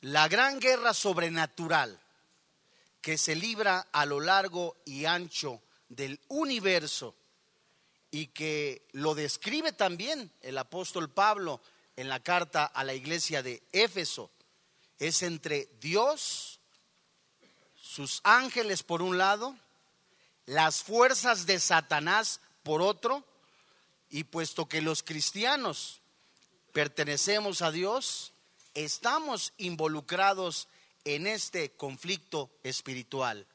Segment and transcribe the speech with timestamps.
[0.00, 1.98] la gran guerra sobrenatural
[3.00, 7.14] que se libra a lo largo y ancho del universo
[8.10, 11.60] y que lo describe también el apóstol Pablo
[11.96, 14.30] en la carta a la iglesia de Éfeso,
[14.98, 16.60] es entre Dios,
[17.74, 19.56] sus ángeles por un lado,
[20.46, 23.24] las fuerzas de Satanás por otro,
[24.10, 26.00] y puesto que los cristianos
[26.72, 28.32] pertenecemos a Dios,
[28.84, 30.68] estamos involucrados
[31.04, 33.46] en este conflicto espiritual.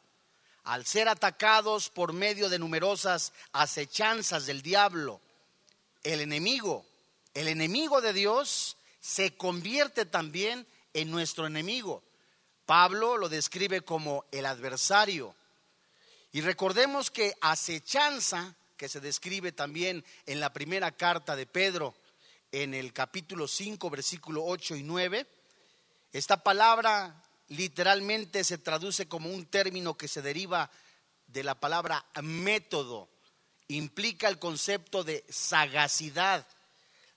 [0.66, 5.22] Al ser atacados por medio de numerosas acechanzas del diablo,
[6.04, 6.86] el enemigo,
[7.34, 12.03] el enemigo de Dios, se convierte también en nuestro enemigo.
[12.66, 15.36] Pablo lo describe como el adversario.
[16.31, 21.94] Y recordemos que acechanza, que se describe también en la primera carta de Pedro,
[22.53, 25.27] en el capítulo 5, versículo 8 y 9,
[26.13, 30.69] esta palabra literalmente se traduce como un término que se deriva
[31.25, 33.09] de la palabra método.
[33.69, 36.45] Implica el concepto de sagacidad,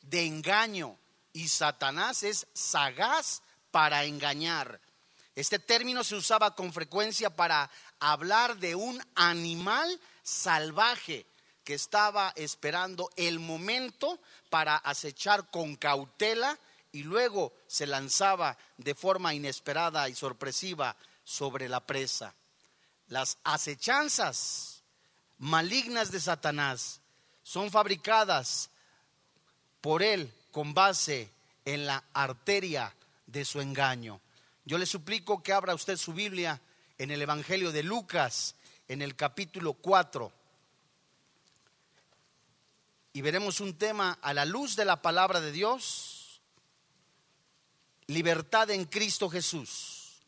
[0.00, 0.98] de engaño.
[1.34, 4.80] Y Satanás es sagaz para engañar.
[5.34, 11.26] Este término se usaba con frecuencia para hablar de un animal salvaje
[11.66, 16.56] que estaba esperando el momento para acechar con cautela
[16.92, 22.32] y luego se lanzaba de forma inesperada y sorpresiva sobre la presa.
[23.08, 24.84] Las acechanzas
[25.38, 27.00] malignas de Satanás
[27.42, 28.70] son fabricadas
[29.80, 31.28] por él con base
[31.64, 32.94] en la arteria
[33.26, 34.20] de su engaño.
[34.64, 36.60] Yo le suplico que abra usted su Biblia
[36.96, 38.54] en el Evangelio de Lucas,
[38.86, 40.45] en el capítulo 4.
[43.16, 46.42] Y veremos un tema a la luz de la palabra de Dios
[48.08, 50.20] libertad en Cristo Jesús.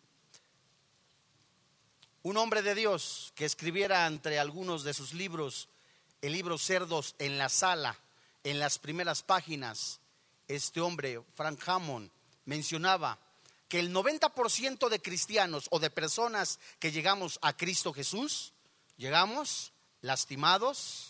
[2.23, 5.69] Un hombre de Dios que escribiera entre algunos de sus libros
[6.23, 7.95] el libro Cerdos en la sala,
[8.43, 10.01] en las primeras páginas,
[10.49, 12.11] este hombre, Frank Hammond,
[12.47, 13.19] mencionaba
[13.69, 18.55] que el 90% de cristianos o de personas que llegamos a Cristo Jesús,
[18.97, 21.08] llegamos lastimados,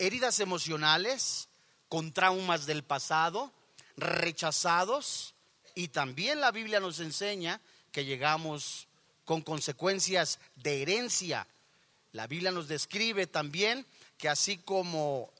[0.00, 1.48] heridas emocionales,
[1.88, 3.52] con traumas del pasado,
[3.96, 5.34] rechazados,
[5.74, 7.60] y también la Biblia nos enseña
[7.92, 8.88] que llegamos
[9.26, 11.46] con consecuencias de herencia.
[12.12, 15.30] La Biblia nos describe también que así como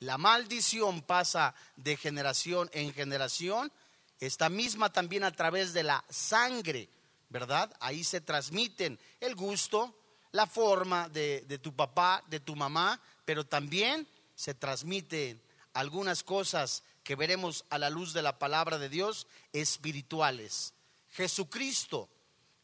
[0.00, 3.70] la maldición pasa de generación en generación,
[4.18, 6.88] esta misma también a través de la sangre,
[7.28, 7.72] ¿verdad?
[7.78, 9.96] Ahí se transmiten el gusto,
[10.32, 15.40] la forma de, de tu papá, de tu mamá, pero también se transmiten
[15.72, 20.74] algunas cosas que veremos a la luz de la palabra de Dios espirituales.
[21.10, 22.08] Jesucristo,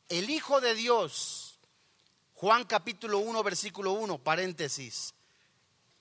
[0.09, 1.59] el Hijo de Dios,
[2.34, 5.15] Juan capítulo 1, versículo 1, paréntesis,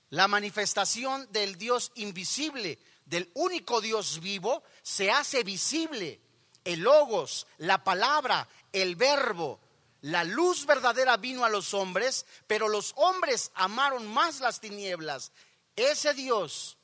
[0.08, 6.20] la manifestación del Dios invisible, del único Dios vivo, se hace visible.
[6.64, 9.60] El logos, la palabra, el verbo,
[10.02, 15.32] la luz verdadera vino a los hombres, pero los hombres amaron más las tinieblas.
[15.76, 16.78] Ese Dios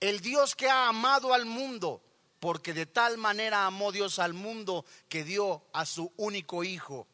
[0.00, 2.02] el Dios que ha amado al mundo,
[2.40, 7.08] porque de tal manera amó Dios al mundo que dio a su único Hijo,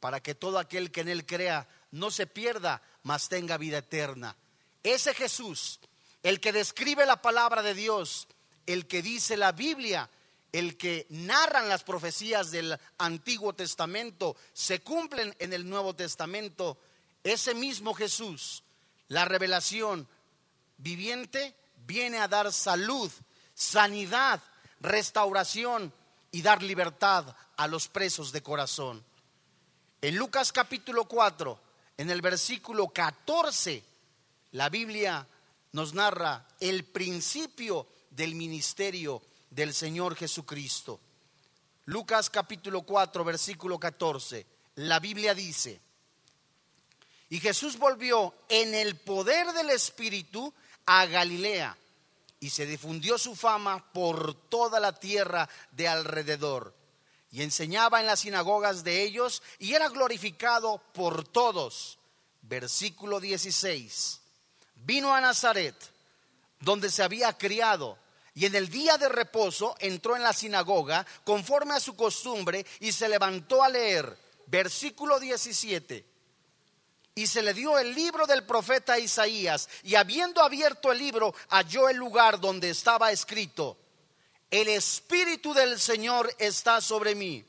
[0.00, 4.36] para que todo aquel que en Él crea no se pierda, mas tenga vida eterna.
[4.82, 5.78] Ese Jesús,
[6.22, 8.26] el que describe la palabra de Dios,
[8.66, 10.10] el que dice la Biblia,
[10.54, 16.78] el que narran las profecías del Antiguo Testamento, se cumplen en el Nuevo Testamento,
[17.24, 18.62] ese mismo Jesús,
[19.08, 20.06] la revelación
[20.76, 21.56] viviente,
[21.88, 23.10] viene a dar salud,
[23.52, 24.40] sanidad,
[24.78, 25.92] restauración
[26.30, 29.04] y dar libertad a los presos de corazón.
[30.02, 31.60] En Lucas capítulo 4,
[31.96, 33.82] en el versículo 14,
[34.52, 35.26] la Biblia
[35.72, 39.20] nos narra el principio del ministerio
[39.54, 41.00] del Señor Jesucristo.
[41.86, 44.46] Lucas capítulo 4, versículo 14,
[44.76, 45.80] la Biblia dice,
[47.28, 50.52] y Jesús volvió en el poder del Espíritu
[50.86, 51.76] a Galilea
[52.40, 56.74] y se difundió su fama por toda la tierra de alrededor.
[57.30, 61.98] Y enseñaba en las sinagogas de ellos y era glorificado por todos.
[62.42, 64.20] Versículo 16.
[64.76, 65.74] Vino a Nazaret,
[66.60, 67.98] donde se había criado,
[68.34, 72.92] y en el día de reposo entró en la sinagoga conforme a su costumbre y
[72.92, 74.18] se levantó a leer.
[74.46, 76.14] Versículo 17
[77.14, 81.88] y se le dio el libro del profeta Isaías, y habiendo abierto el libro, halló
[81.88, 83.78] el lugar donde estaba escrito,
[84.50, 87.44] el Espíritu del Señor está sobre mí,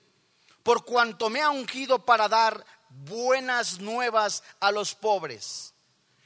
[0.61, 5.73] por cuanto me ha ungido para dar buenas nuevas a los pobres.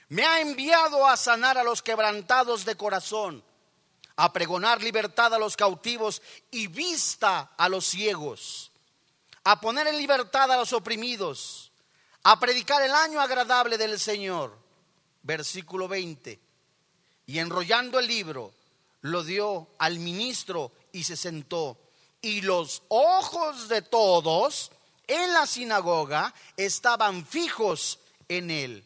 [0.09, 3.43] Me ha enviado a sanar a los quebrantados de corazón,
[4.19, 6.21] a pregonar libertad a los cautivos
[6.51, 8.69] y vista a los ciegos,
[9.45, 11.71] a poner en libertad a los oprimidos,
[12.23, 14.57] a predicar el año agradable del Señor.
[15.23, 16.37] Versículo 20.
[17.27, 18.53] Y enrollando el libro,
[19.01, 21.77] lo dio al ministro y se sentó.
[22.21, 24.69] Y los ojos de todos
[25.07, 28.85] en la sinagoga estaban fijos en él.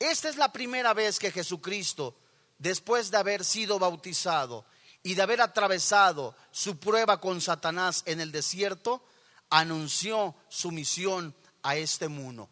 [0.00, 2.16] Esta es la primera vez que Jesucristo,
[2.60, 4.64] después de haber sido bautizado
[5.02, 9.02] y de haber atravesado su prueba con Satanás en el desierto,
[9.48, 12.48] anunció su misión a este mundo.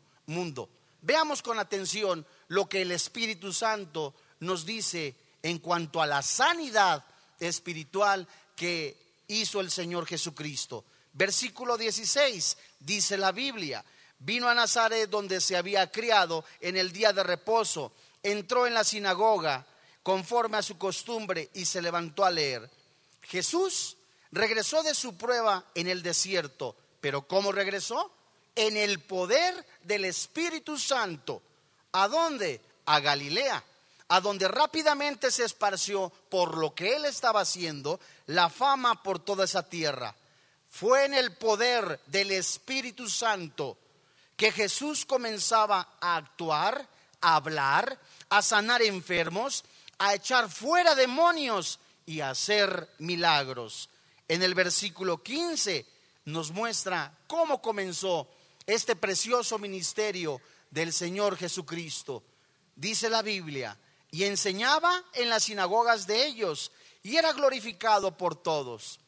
[1.03, 7.05] Veamos con atención lo que el Espíritu Santo nos dice en cuanto a la sanidad
[7.39, 8.27] espiritual
[8.57, 10.85] que hizo el Señor Jesucristo.
[11.13, 13.85] Versículo 16 dice la Biblia,
[14.19, 18.85] vino a Nazaret donde se había criado en el día de reposo, entró en la
[18.85, 19.67] sinagoga
[20.03, 22.69] conforme a su costumbre y se levantó a leer.
[23.23, 23.97] Jesús
[24.31, 28.11] regresó de su prueba en el desierto, pero ¿cómo regresó?
[28.55, 31.43] En el poder del Espíritu Santo.
[31.93, 32.61] ¿A dónde?
[32.87, 33.63] A Galilea
[34.09, 39.45] a donde rápidamente se esparció por lo que él estaba haciendo la fama por toda
[39.45, 40.15] esa tierra.
[40.71, 43.77] Fue en el poder del Espíritu Santo
[44.37, 46.89] que Jesús comenzaba a actuar,
[47.21, 47.99] a hablar,
[48.31, 49.65] a sanar enfermos,
[49.99, 53.91] a echar fuera demonios y a hacer milagros.
[54.29, 55.87] En el versículo 15
[56.27, 58.29] nos muestra cómo comenzó
[58.67, 60.41] este precioso ministerio
[60.71, 62.23] del Señor Jesucristo.
[62.77, 63.77] Dice la Biblia,
[64.11, 66.73] y enseñaba en las sinagogas de ellos
[67.03, 69.01] y era glorificado por todos.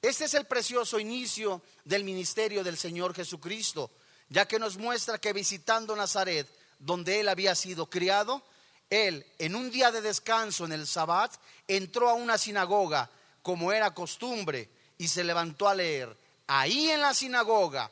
[0.00, 3.90] Este es el precioso inicio del ministerio del Señor Jesucristo,
[4.28, 6.48] ya que nos muestra que visitando Nazaret,
[6.78, 8.42] donde él había sido criado,
[8.90, 11.32] él en un día de descanso en el Sabbat
[11.66, 13.10] entró a una sinagoga
[13.42, 16.16] como era costumbre y se levantó a leer.
[16.46, 17.90] Ahí en la sinagoga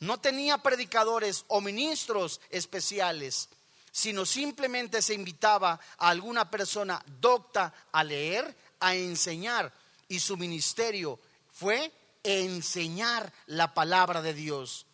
[0.00, 3.48] no tenía predicadores o ministros especiales,
[3.90, 9.72] sino simplemente se invitaba a alguna persona docta a leer, a enseñar,
[10.08, 11.18] y su ministerio
[11.52, 11.92] fue
[12.22, 14.86] enseñar la palabra de Dios.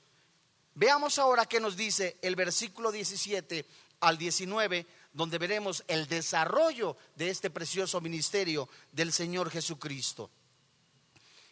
[0.75, 3.65] Veamos ahora qué nos dice el versículo 17
[4.01, 10.29] al 19, donde veremos el desarrollo de este precioso ministerio del Señor Jesucristo.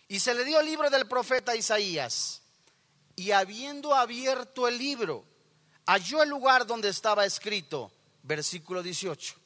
[0.08, 2.42] Y se le dio el libro del profeta Isaías,
[3.16, 5.24] y habiendo abierto el libro,
[5.86, 7.92] halló el lugar donde estaba escrito,
[8.24, 9.36] versículo 18,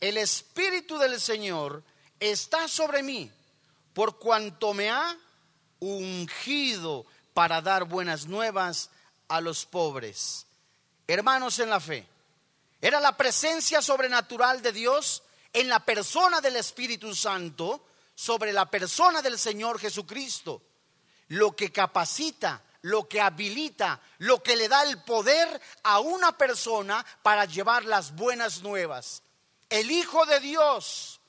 [0.00, 1.82] el Espíritu del Señor
[2.20, 3.30] está sobre mí,
[3.92, 5.16] por cuanto me ha
[5.80, 8.90] ungido para dar buenas nuevas
[9.28, 10.46] a los pobres.
[11.08, 12.06] Hermanos en la fe,
[12.80, 19.22] era la presencia sobrenatural de Dios en la persona del Espíritu Santo sobre la persona
[19.22, 20.62] del Señor Jesucristo,
[21.28, 27.04] lo que capacita lo que habilita, lo que le da el poder a una persona
[27.20, 29.24] para llevar las buenas nuevas.
[29.68, 31.20] El Hijo de Dios,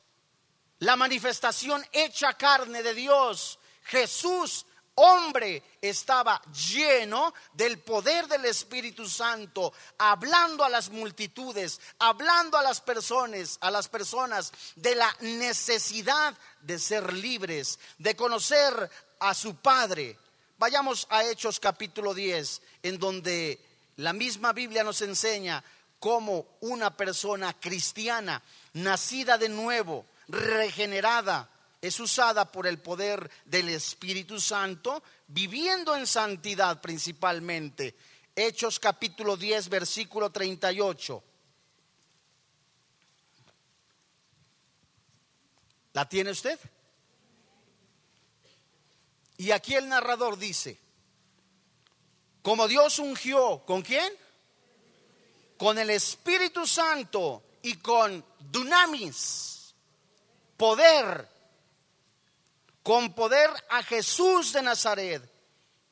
[0.78, 4.67] la manifestación hecha carne de Dios, Jesús,
[4.98, 12.82] hombre, estaba lleno del poder del Espíritu Santo, hablando a las multitudes, hablando a las
[12.82, 18.90] personas, a las personas de la necesidad de ser libres, de conocer
[19.20, 20.18] a su Padre,
[20.60, 23.64] Vayamos a Hechos capítulo 10, en donde
[23.98, 25.64] la misma Biblia nos enseña
[26.00, 28.42] cómo una persona cristiana,
[28.74, 31.48] nacida de nuevo, regenerada,
[31.82, 37.96] es usada por el poder del Espíritu Santo, viviendo en santidad principalmente.
[38.36, 41.24] Hechos capítulo 10, versículo 38.
[45.94, 46.60] ¿La tiene usted?
[49.38, 50.80] Y aquí el narrador dice,
[52.42, 54.12] como Dios ungió, ¿con quién?
[55.58, 59.74] Con el Espíritu Santo y con dunamis,
[60.56, 61.37] poder,
[62.88, 65.22] con poder a Jesús de Nazaret.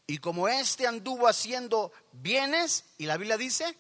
[0.07, 3.77] Y como éste anduvo haciendo bienes, y la Biblia dice,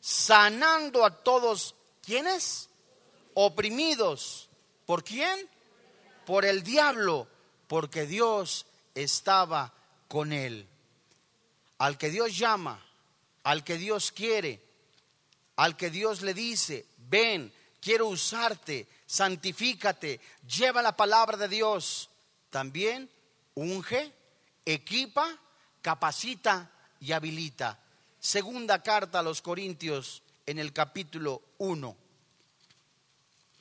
[0.00, 2.68] sanando a todos, ¿quiénes?
[3.34, 4.50] Oprimidos.
[4.86, 5.48] ¿Por quién?
[6.26, 7.28] Por el diablo,
[7.68, 9.72] porque Dios estaba
[10.08, 10.66] con él.
[11.78, 12.84] Al que Dios llama,
[13.44, 14.60] al que Dios quiere,
[15.54, 22.08] al que Dios le dice, ven, quiero usarte, santifícate, lleva la palabra de Dios.
[22.52, 23.08] También
[23.54, 24.12] unge,
[24.66, 25.26] equipa,
[25.80, 27.78] capacita y habilita.
[28.20, 31.96] Segunda carta a los Corintios en el capítulo 1.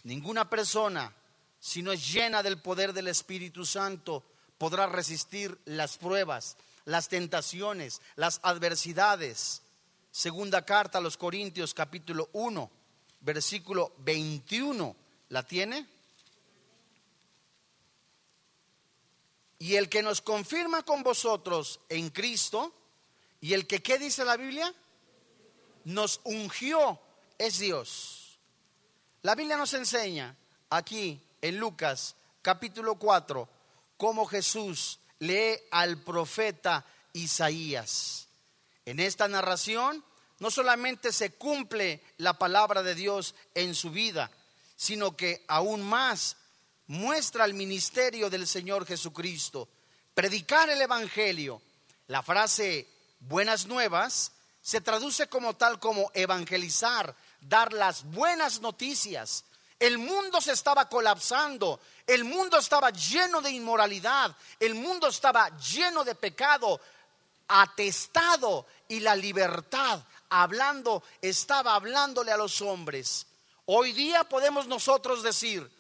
[0.04, 1.14] Ninguna persona,
[1.58, 4.26] si no es llena del poder del Espíritu Santo,
[4.58, 9.62] podrá resistir las pruebas, las tentaciones, las adversidades.
[10.12, 12.70] Segunda carta a los Corintios capítulo 1,
[13.22, 14.98] versículo 21.
[15.30, 15.88] ¿La tiene?
[19.62, 22.74] Y el que nos confirma con vosotros en Cristo,
[23.42, 24.74] y el que, ¿qué dice la Biblia?
[25.84, 27.00] Nos ungió,
[27.38, 28.40] es Dios.
[29.22, 30.36] La Biblia nos enseña
[30.72, 33.48] aquí en Lucas capítulo 4
[33.98, 38.30] cómo Jesús lee al profeta Isaías.
[38.84, 40.04] En esta narración
[40.40, 44.32] no solamente se cumple la palabra de Dios en su vida,
[44.76, 46.38] sino que aún más
[46.92, 49.70] muestra el ministerio del Señor Jesucristo.
[50.14, 51.62] Predicar el Evangelio.
[52.08, 52.86] La frase
[53.22, 59.46] buenas nuevas se traduce como tal como evangelizar, dar las buenas noticias.
[59.80, 66.04] El mundo se estaba colapsando, el mundo estaba lleno de inmoralidad, el mundo estaba lleno
[66.04, 66.82] de pecado,
[67.48, 73.28] atestado y la libertad hablando, estaba hablándole a los hombres.
[73.66, 75.72] Hoy día podemos nosotros decir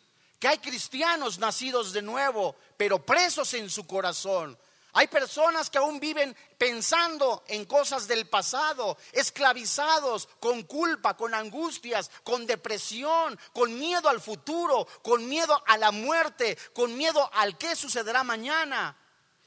[0.42, 4.58] que hay cristianos nacidos de nuevo, pero presos en su corazón.
[4.94, 12.10] Hay personas que aún viven pensando en cosas del pasado, esclavizados, con culpa, con angustias,
[12.24, 17.76] con depresión, con miedo al futuro, con miedo a la muerte, con miedo al que
[17.76, 18.98] sucederá mañana.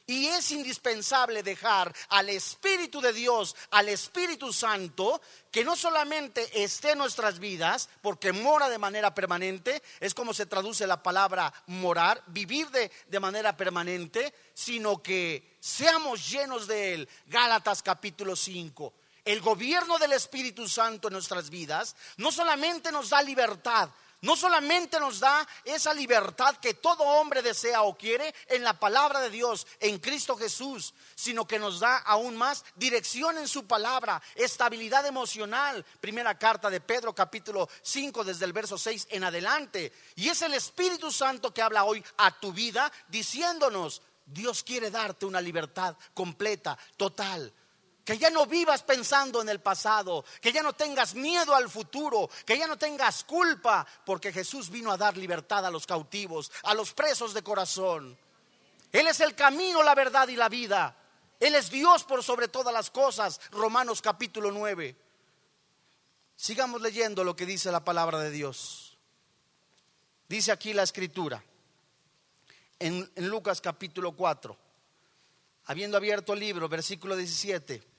[0.06, 5.20] Y es indispensable dejar al Espíritu de Dios, al Espíritu Santo,
[5.50, 10.44] que no solamente esté en nuestras vidas, porque mora de manera permanente, es como se
[10.44, 17.08] traduce la palabra morar, vivir de, de manera permanente, sino que seamos llenos de Él.
[17.26, 18.92] Gálatas capítulo 5.
[19.24, 23.88] El gobierno del Espíritu Santo en nuestras vidas no solamente nos da libertad,
[24.24, 29.20] no solamente nos da esa libertad que todo hombre desea o quiere en la palabra
[29.20, 34.22] de Dios, en Cristo Jesús, sino que nos da aún más dirección en su palabra,
[34.34, 35.84] estabilidad emocional.
[36.00, 39.92] Primera carta de Pedro capítulo 5 desde el verso 6 en adelante.
[40.16, 45.26] Y es el Espíritu Santo que habla hoy a tu vida diciéndonos, Dios quiere darte
[45.26, 47.52] una libertad completa, total.
[48.04, 52.28] Que ya no vivas pensando en el pasado, que ya no tengas miedo al futuro,
[52.44, 56.74] que ya no tengas culpa, porque Jesús vino a dar libertad a los cautivos, a
[56.74, 58.18] los presos de corazón.
[58.92, 60.94] Él es el camino, la verdad y la vida.
[61.40, 63.40] Él es Dios por sobre todas las cosas.
[63.50, 64.94] Romanos capítulo 9.
[66.36, 68.98] Sigamos leyendo lo que dice la palabra de Dios.
[70.28, 71.42] Dice aquí la escritura,
[72.78, 74.56] en, en Lucas capítulo 4,
[75.66, 77.93] habiendo abierto el libro, versículo 17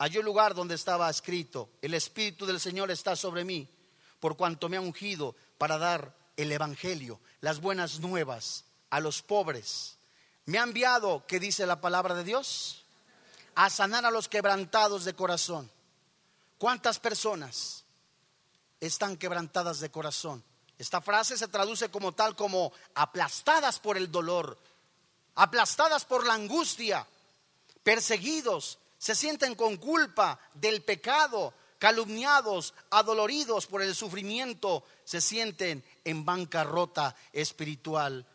[0.00, 3.68] halló el lugar donde estaba escrito, el Espíritu del Señor está sobre mí,
[4.18, 9.98] por cuanto me ha ungido para dar el Evangelio, las buenas nuevas a los pobres.
[10.46, 12.82] Me ha enviado, ¿qué dice la palabra de Dios?
[13.54, 15.70] A sanar a los quebrantados de corazón.
[16.56, 17.84] ¿Cuántas personas
[18.80, 20.42] están quebrantadas de corazón?
[20.78, 24.56] Esta frase se traduce como tal como aplastadas por el dolor,
[25.34, 27.06] aplastadas por la angustia,
[27.82, 36.26] perseguidos, se sienten con culpa del pecado, calumniados, adoloridos por el sufrimiento, se sienten en
[36.26, 38.26] bancarrota espiritual.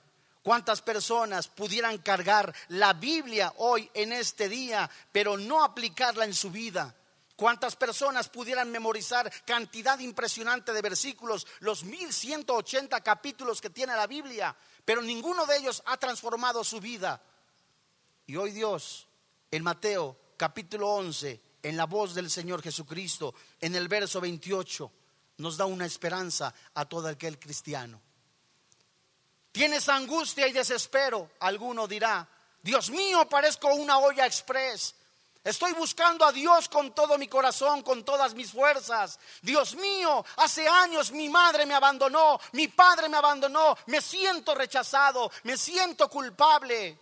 [0.42, 6.50] ¿Cuántas personas pudieran cargar la Biblia hoy en este día, pero no aplicarla en su
[6.50, 6.96] vida?
[7.36, 14.56] ¿Cuántas personas pudieran memorizar cantidad impresionante de versículos, los 1180 capítulos que tiene la Biblia,
[14.84, 17.22] pero ninguno de ellos ha transformado su vida?
[18.26, 19.08] Y hoy Dios,
[19.52, 24.92] en Mateo capítulo 11, en la voz del Señor Jesucristo, en el verso 28,
[25.38, 28.02] nos da una esperanza a todo aquel cristiano.
[29.52, 32.28] Tienes angustia y desespero, alguno dirá,
[32.62, 34.96] Dios mío, parezco una olla express.
[35.44, 39.20] Estoy buscando a Dios con todo mi corazón, con todas mis fuerzas.
[39.44, 45.32] Dios mío, hace años mi madre me abandonó, mi padre me abandonó, me siento rechazado,
[45.44, 47.00] me siento culpable.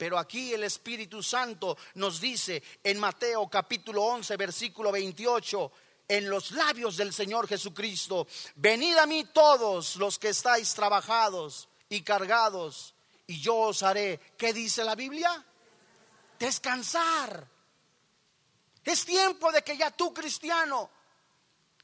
[0.00, 5.72] Pero aquí el Espíritu Santo nos dice en Mateo capítulo 11, versículo 28,
[6.08, 12.00] en los labios del Señor Jesucristo, venid a mí todos los que estáis trabajados y
[12.00, 12.94] cargados,
[13.26, 15.44] y yo os haré, ¿qué dice la Biblia?
[16.38, 17.46] Descansar.
[18.82, 20.88] Es tiempo de que ya tú cristiano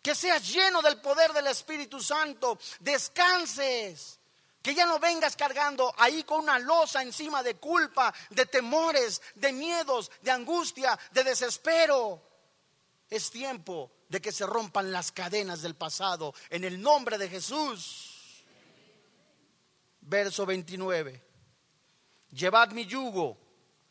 [0.01, 4.16] que seas lleno del poder del Espíritu Santo, descanses.
[4.67, 9.53] Que ya no vengas cargando ahí con una losa encima de culpa, de temores, de
[9.53, 12.21] miedos, de angustia, de desespero.
[13.09, 18.45] Es tiempo de que se rompan las cadenas del pasado en el nombre de Jesús.
[20.01, 21.23] Verso 29.
[22.33, 23.39] Llevad mi yugo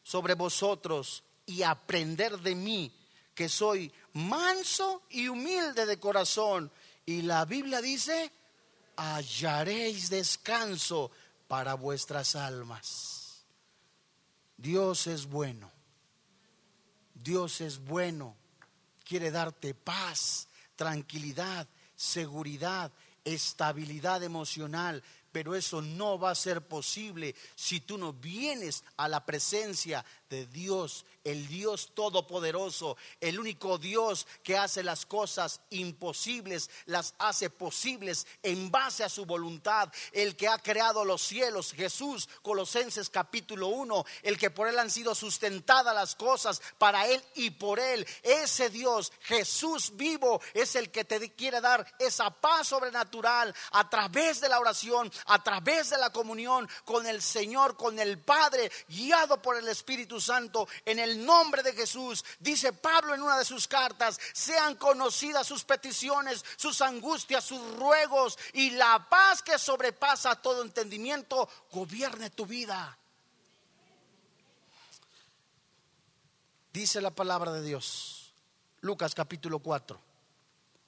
[0.04, 2.94] sobre vosotros y aprender de mí,
[3.34, 6.70] que soy manso y humilde de corazón.
[7.06, 8.30] Y la Biblia dice,
[8.98, 11.12] hallaréis descanso
[11.48, 13.46] para vuestras almas.
[14.58, 15.72] Dios es bueno.
[17.14, 18.36] Dios es bueno.
[19.04, 22.92] Quiere darte paz, tranquilidad, seguridad,
[23.24, 29.26] estabilidad emocional, pero eso no va a ser posible si tú no vienes a la
[29.26, 37.16] presencia de Dios el Dios todopoderoso, el único Dios que hace las cosas imposibles, las
[37.18, 43.10] hace posibles en base a su voluntad, el que ha creado los cielos, Jesús, Colosenses
[43.10, 47.80] capítulo 1, el que por él han sido sustentadas las cosas para él y por
[47.80, 48.08] él.
[48.22, 54.42] Ese Dios, Jesús vivo, es el que te quiere dar esa paz sobrenatural a través
[54.42, 59.42] de la oración, a través de la comunión con el Señor, con el Padre, guiado
[59.42, 63.68] por el Espíritu Santo en el nombre de Jesús, dice Pablo en una de sus
[63.68, 70.64] cartas, sean conocidas sus peticiones, sus angustias, sus ruegos y la paz que sobrepasa todo
[70.64, 72.98] entendimiento gobierne tu vida.
[76.74, 78.34] Dice la palabra de Dios,
[78.82, 80.02] Lucas capítulo 4,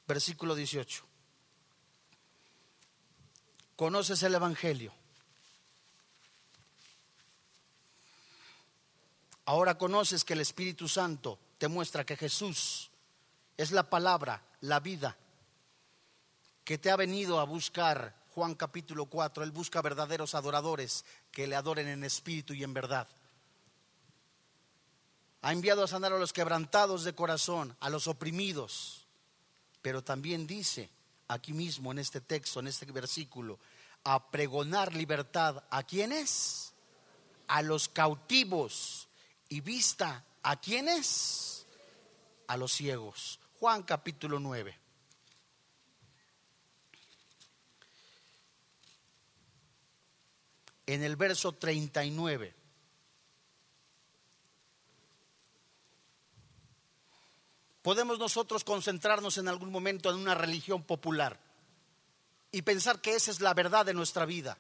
[0.07, 1.05] versículo 18.
[3.77, 4.96] Conoces el Evangelio
[9.47, 12.91] Ahora conoces que el Espíritu Santo te muestra que Jesús
[13.55, 15.15] es la palabra, la vida,
[16.65, 18.13] que te ha venido a buscar.
[18.35, 23.07] Juan capítulo 4, Él busca verdaderos adoradores que le adoren en espíritu y en verdad.
[25.43, 29.07] Ha enviado a sanar a los quebrantados de corazón, a los oprimidos,
[29.81, 30.89] pero también dice
[31.29, 33.59] aquí mismo en este texto, en este versículo,
[34.03, 36.73] a pregonar libertad a quienes?
[37.47, 39.06] A los cautivos
[39.49, 41.65] y vista a quienes?
[42.47, 43.39] A los ciegos.
[43.59, 44.77] Juan capítulo 9.
[50.85, 52.55] En el verso 39.
[57.81, 61.39] Podemos nosotros concentrarnos en algún momento en una religión popular
[62.51, 64.57] y pensar que esa es la verdad de nuestra vida.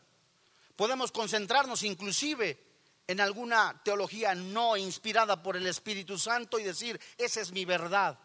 [0.77, 2.66] Podemos concentrarnos inclusive
[3.07, 8.19] en alguna teología no inspirada por el Espíritu Santo y decir, esa es mi verdad.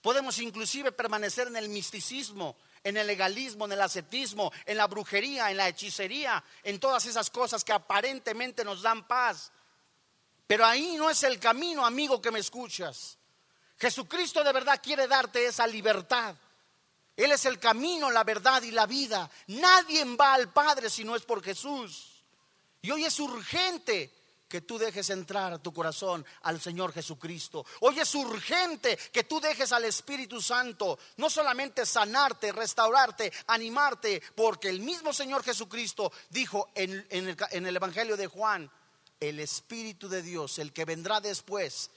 [0.00, 5.50] Podemos inclusive permanecer en el misticismo, en el legalismo, en el ascetismo, en la brujería,
[5.50, 9.52] en la hechicería, en todas esas cosas que aparentemente nos dan paz.
[10.46, 13.18] Pero ahí no es el camino, amigo que me escuchas.
[13.78, 16.34] Jesucristo de verdad quiere darte esa libertad.
[17.14, 19.30] Él es el camino, la verdad y la vida.
[19.48, 22.24] Nadie va al Padre si no es por Jesús.
[22.80, 24.21] Y hoy es urgente
[24.52, 27.64] que tú dejes entrar a tu corazón al Señor Jesucristo.
[27.80, 34.68] Hoy es urgente que tú dejes al Espíritu Santo no solamente sanarte, restaurarte, animarte, porque
[34.68, 38.70] el mismo Señor Jesucristo dijo en, el, en el Evangelio de Juan,
[39.20, 41.90] el Espíritu de Dios, el que vendrá después,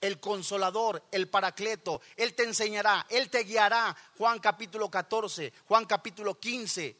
[0.00, 3.94] el consolador, el paracleto, Él te enseñará, Él te guiará.
[4.16, 6.96] Juan capítulo 14, Juan capítulo 15,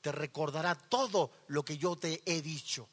[0.00, 2.88] te recordará todo lo que yo te he dicho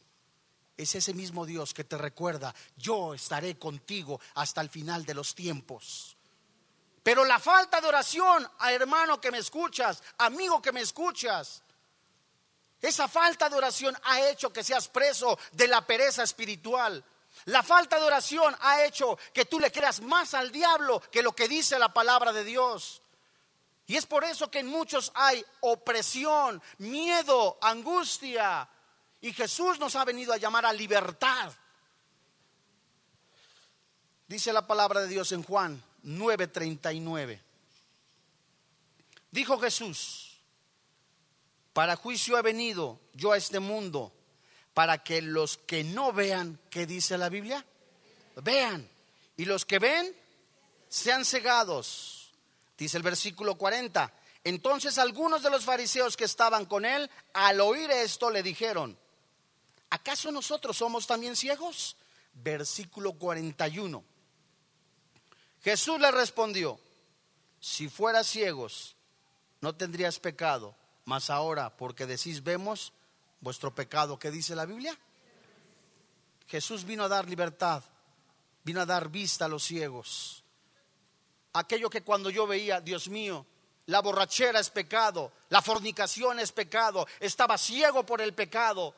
[0.80, 5.36] es ese mismo Dios que te recuerda, yo estaré contigo hasta el final de los
[5.36, 6.16] tiempos.
[7.04, 11.64] Pero la falta de oración, a hermano que me escuchas, amigo que me escuchas,
[12.82, 17.04] esa falta de oración ha hecho que seas preso de la pereza espiritual.
[17.46, 21.34] La falta de oración ha hecho que tú le creas más al diablo que lo
[21.34, 23.02] que dice la palabra de Dios.
[23.86, 28.70] Y es por eso que en muchos hay opresión, miedo, angustia,
[29.22, 31.52] y Jesús nos ha venido a llamar a libertad.
[34.28, 37.42] Dice la palabra de Dios en Juan 9:39.
[39.32, 40.40] Dijo Jesús,
[41.74, 44.14] para juicio he venido yo a este mundo,
[44.74, 47.66] para que los que no vean, ¿qué dice la Biblia?
[48.38, 48.88] Vean.
[49.38, 50.16] Y los que ven,
[50.88, 52.32] sean cegados.
[52.78, 54.12] Dice el versículo 40.
[54.44, 58.98] Entonces algunos de los fariseos que estaban con él, al oír esto, le dijeron,
[59.90, 61.96] ¿acaso nosotros somos también ciegos?
[62.34, 64.04] Versículo 41.
[65.62, 66.80] Jesús le respondió,
[67.60, 68.96] si fueras ciegos,
[69.62, 70.76] no tendrías pecado,
[71.06, 72.94] mas ahora, porque decís vemos,
[73.42, 74.98] vuestro pecado, ¿qué dice la Biblia?
[76.48, 77.84] Jesús vino a dar libertad,
[78.64, 80.44] vino a dar vista a los ciegos.
[81.54, 83.46] Aquello que cuando yo veía, Dios mío,
[83.88, 88.96] la borrachera es pecado, la fornicación es pecado, estaba ciego por el pecado,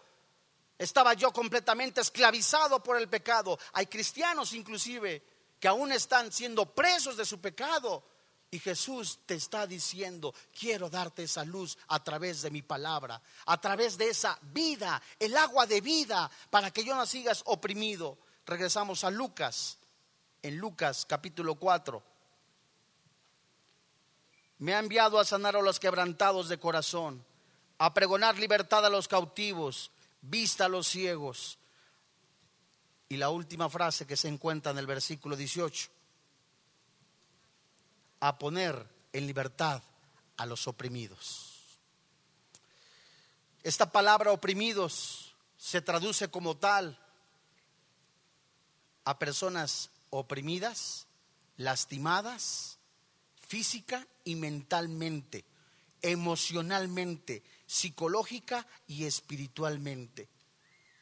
[0.81, 3.59] estaba yo completamente esclavizado por el pecado.
[3.73, 5.23] Hay cristianos inclusive
[5.59, 8.03] que aún están siendo presos de su pecado.
[8.49, 13.61] Y Jesús te está diciendo, quiero darte esa luz a través de mi palabra, a
[13.61, 18.17] través de esa vida, el agua de vida, para que yo no sigas oprimido.
[18.47, 19.77] Regresamos a Lucas,
[20.41, 22.01] en Lucas capítulo 4.
[24.57, 27.23] Me ha enviado a sanar a los quebrantados de corazón,
[27.77, 29.91] a pregonar libertad a los cautivos,
[30.21, 31.57] vista a los ciegos.
[33.09, 35.89] Y la última frase que se encuentra en el versículo 18
[38.21, 39.83] a poner en libertad
[40.37, 41.79] a los oprimidos.
[43.63, 46.97] Esta palabra oprimidos se traduce como tal
[49.03, 51.07] a personas oprimidas,
[51.57, 52.79] lastimadas,
[53.47, 55.45] física y mentalmente,
[56.01, 60.27] emocionalmente, psicológica y espiritualmente.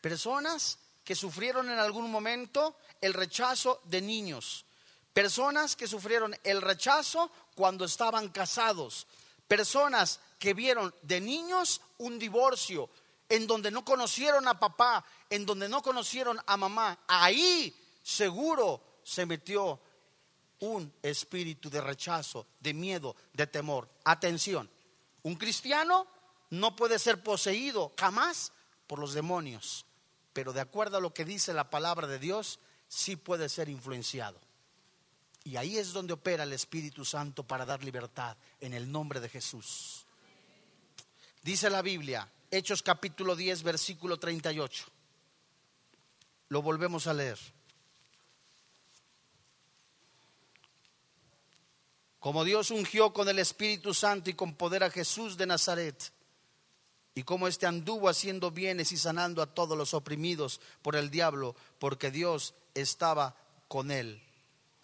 [0.02, 4.66] Personas que sufrieron en algún momento el rechazo de niños,
[5.14, 9.08] Personas que sufrieron el rechazo cuando estaban casados.
[9.48, 12.90] Personas que vieron de niños un divorcio,
[13.28, 17.00] en donde no conocieron a papá, en donde no conocieron a mamá.
[17.08, 19.80] Ahí seguro se metió
[20.60, 23.90] un espíritu de rechazo, de miedo, de temor.
[24.06, 24.70] Atención,
[25.24, 26.08] un cristiano
[26.50, 28.52] no puede ser poseído jamás
[28.88, 29.86] por los demonios,
[30.34, 34.40] pero de acuerdo a lo que dice la palabra de Dios, sí puede ser influenciado.
[35.44, 39.30] Y ahí es donde opera el Espíritu Santo para dar libertad en el nombre de
[39.30, 40.06] Jesús.
[41.42, 44.86] Dice la Biblia, Hechos capítulo 10, versículo 38.
[46.50, 47.40] Lo volvemos a leer.
[52.20, 56.12] Como Dios ungió con el Espíritu Santo y con poder a Jesús de Nazaret,
[57.20, 61.54] y como éste anduvo haciendo bienes y sanando a todos los oprimidos por el diablo,
[61.78, 63.36] porque Dios estaba
[63.68, 64.24] con él.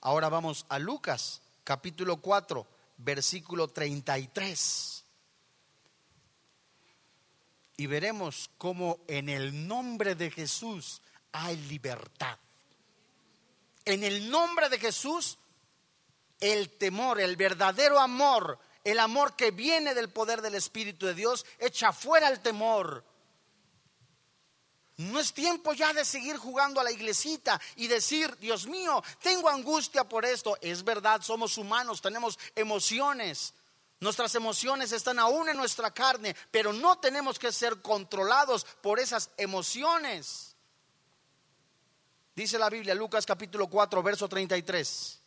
[0.02, 2.68] Ahora vamos a Lucas, capítulo 4,
[2.98, 5.06] versículo 33.
[7.78, 12.38] Y veremos cómo en el nombre de Jesús hay libertad.
[13.86, 15.38] En el nombre de Jesús,
[16.42, 21.46] el temor, el verdadero amor, el amor que viene del poder del Espíritu de Dios,
[21.60, 23.04] echa fuera el temor
[24.98, 29.50] no es tiempo ya de seguir jugando a la iglesita y decir, Dios mío, tengo
[29.50, 30.58] angustia por esto.
[30.62, 33.54] Es verdad, somos humanos, tenemos emociones.
[34.00, 39.32] Nuestras emociones están aún en nuestra carne, pero no tenemos que ser controlados por esas
[39.36, 40.56] emociones.
[42.34, 45.22] Dice la Biblia, Lucas capítulo 4, verso 33.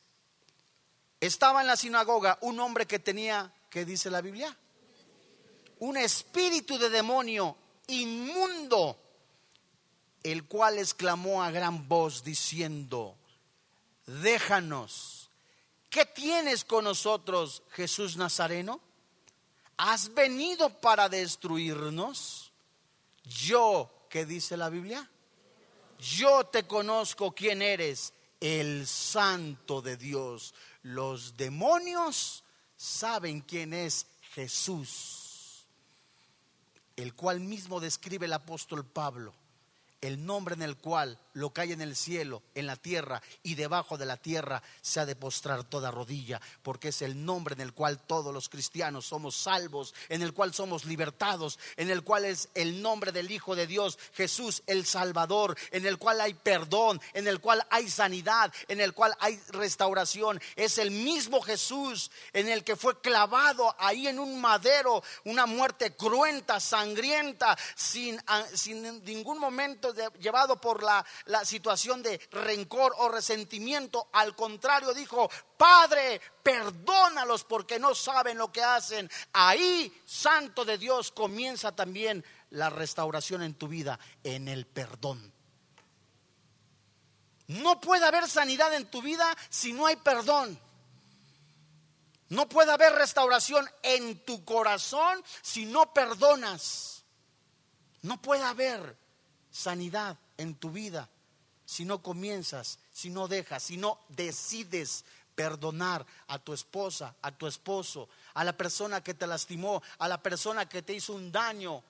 [1.21, 4.57] Estaba en la sinagoga un hombre que tenía, ¿qué dice la Biblia?
[5.81, 7.57] Un espíritu de demonio
[7.89, 8.99] inmundo
[10.23, 13.17] el cual exclamó a gran voz diciendo,
[14.07, 15.31] déjanos,
[15.91, 18.81] ¿qué tienes con nosotros, Jesús Nazareno?
[19.77, 22.53] ¿Has venido para destruirnos?
[23.25, 25.09] Yo, ¿qué dice la Biblia?
[25.99, 30.55] Yo te conozco quién eres, el santo de Dios.
[30.83, 32.45] Los demonios
[32.77, 35.67] saben quién es Jesús,
[36.97, 39.35] el cual mismo describe el apóstol Pablo
[40.01, 43.55] el nombre en el cual lo que hay en el cielo, en la tierra y
[43.55, 47.61] debajo de la tierra se ha de postrar toda rodilla, porque es el nombre en
[47.61, 52.25] el cual todos los cristianos somos salvos, en el cual somos libertados, en el cual
[52.25, 57.01] es el nombre del Hijo de Dios, Jesús el Salvador, en el cual hay perdón,
[57.13, 60.41] en el cual hay sanidad, en el cual hay restauración.
[60.57, 65.95] Es el mismo Jesús en el que fue clavado ahí en un madero, una muerte
[65.95, 68.21] cruenta, sangrienta, sin,
[68.55, 74.09] sin ningún momento llevado por la, la situación de rencor o resentimiento.
[74.13, 79.11] Al contrario, dijo, Padre, perdónalos porque no saben lo que hacen.
[79.35, 85.33] Ahí, Santo de Dios, comienza también la restauración en tu vida, en el perdón.
[87.49, 90.59] No puede haber sanidad en tu vida si no hay perdón.
[92.31, 97.05] No puede haber restauración en tu corazón si no perdonas.
[98.01, 98.97] No puede haber
[99.51, 101.11] sanidad en tu vida
[101.69, 105.05] si no comienzas, si no dejas, si no decides
[105.35, 110.23] perdonar a tu esposa, a tu esposo, a la persona que te lastimó, a la
[110.23, 111.85] persona que te hizo un daño.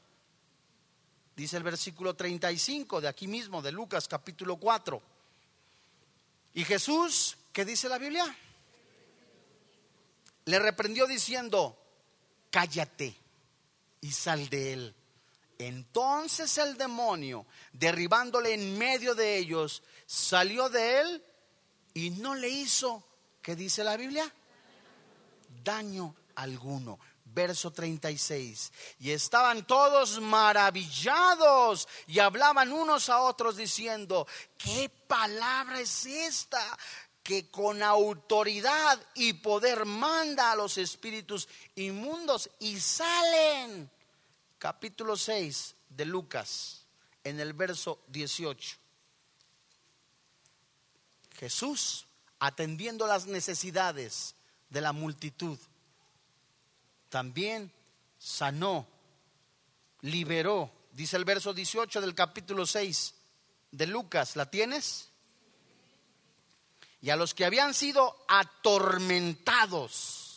[1.37, 5.01] Dice el versículo 35 de aquí mismo, de Lucas capítulo 4.
[6.55, 8.37] Y Jesús, ¿qué dice la Biblia?
[10.47, 11.79] Le reprendió diciendo,
[12.51, 13.17] cállate
[14.01, 14.95] y sal de él.
[15.59, 21.25] Entonces el demonio, derribándole en medio de ellos, salió de él
[21.95, 23.05] y no le hizo
[23.49, 24.31] ¿Qué dice la Biblia?
[25.65, 26.99] Daño alguno.
[27.25, 28.71] Verso 36.
[29.01, 34.27] Y estaban todos maravillados y hablaban unos a otros diciendo,
[34.59, 36.61] ¿qué palabra es esta?
[37.23, 43.91] que con autoridad y poder manda a los espíritus inmundos y salen.
[44.59, 46.83] Capítulo 6 de Lucas,
[47.23, 48.77] en el verso 18.
[51.39, 52.07] Jesús
[52.41, 54.35] atendiendo las necesidades
[54.69, 55.57] de la multitud.
[57.09, 57.73] También
[58.19, 58.89] sanó,
[60.01, 63.15] liberó, dice el verso 18 del capítulo 6
[63.71, 65.11] de Lucas, ¿la tienes?
[67.01, 70.28] Y a los que habían sido atormentados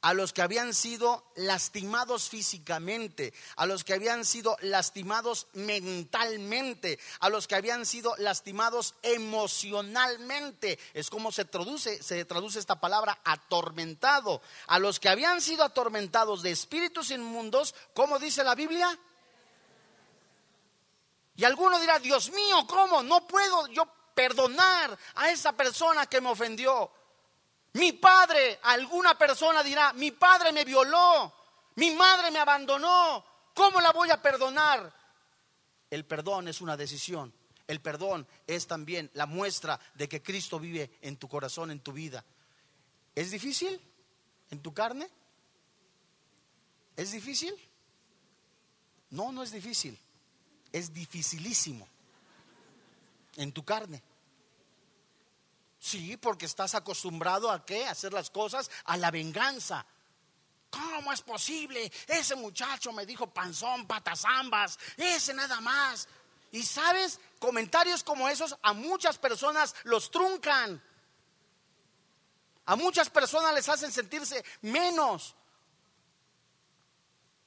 [0.00, 7.28] a los que habían sido lastimados físicamente, a los que habían sido lastimados mentalmente, a
[7.28, 10.78] los que habían sido lastimados emocionalmente.
[10.94, 14.40] Es como se traduce, se traduce esta palabra atormentado.
[14.68, 18.96] A los que habían sido atormentados de espíritus inmundos, ¿cómo dice la Biblia?
[21.34, 23.02] Y alguno dirá, Dios mío, ¿cómo?
[23.02, 23.84] No puedo yo
[24.14, 26.90] perdonar a esa persona que me ofendió.
[27.74, 31.32] Mi padre, alguna persona dirá, mi padre me violó,
[31.76, 34.92] mi madre me abandonó, ¿cómo la voy a perdonar?
[35.90, 37.32] El perdón es una decisión.
[37.66, 41.92] El perdón es también la muestra de que Cristo vive en tu corazón, en tu
[41.92, 42.24] vida.
[43.14, 43.80] ¿Es difícil
[44.50, 45.08] en tu carne?
[46.96, 47.54] ¿Es difícil?
[49.10, 49.98] No, no es difícil.
[50.72, 51.86] Es dificilísimo
[53.36, 54.02] en tu carne.
[55.78, 57.86] Sí, porque estás acostumbrado a qué?
[57.86, 59.86] A hacer las cosas a la venganza.
[60.70, 61.90] ¿Cómo es posible?
[62.06, 66.08] Ese muchacho me dijo panzón, patas ambas, ese nada más.
[66.50, 70.82] Y sabes, comentarios como esos a muchas personas los truncan.
[72.66, 75.34] A muchas personas les hacen sentirse menos.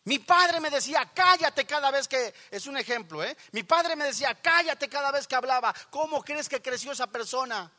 [0.06, 3.38] Mi padre me decía, cállate cada vez que, es un ejemplo, ¿eh?
[3.52, 5.76] Mi padre me decía, cállate cada vez que hablaba.
[5.92, 7.72] ¿Cómo crees que creció esa persona?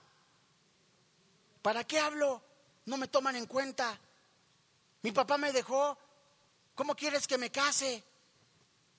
[1.63, 2.43] ¿Para qué hablo?
[2.87, 3.99] No me toman en cuenta.
[5.03, 5.97] Mi papá me dejó.
[6.75, 8.03] ¿Cómo quieres que me case?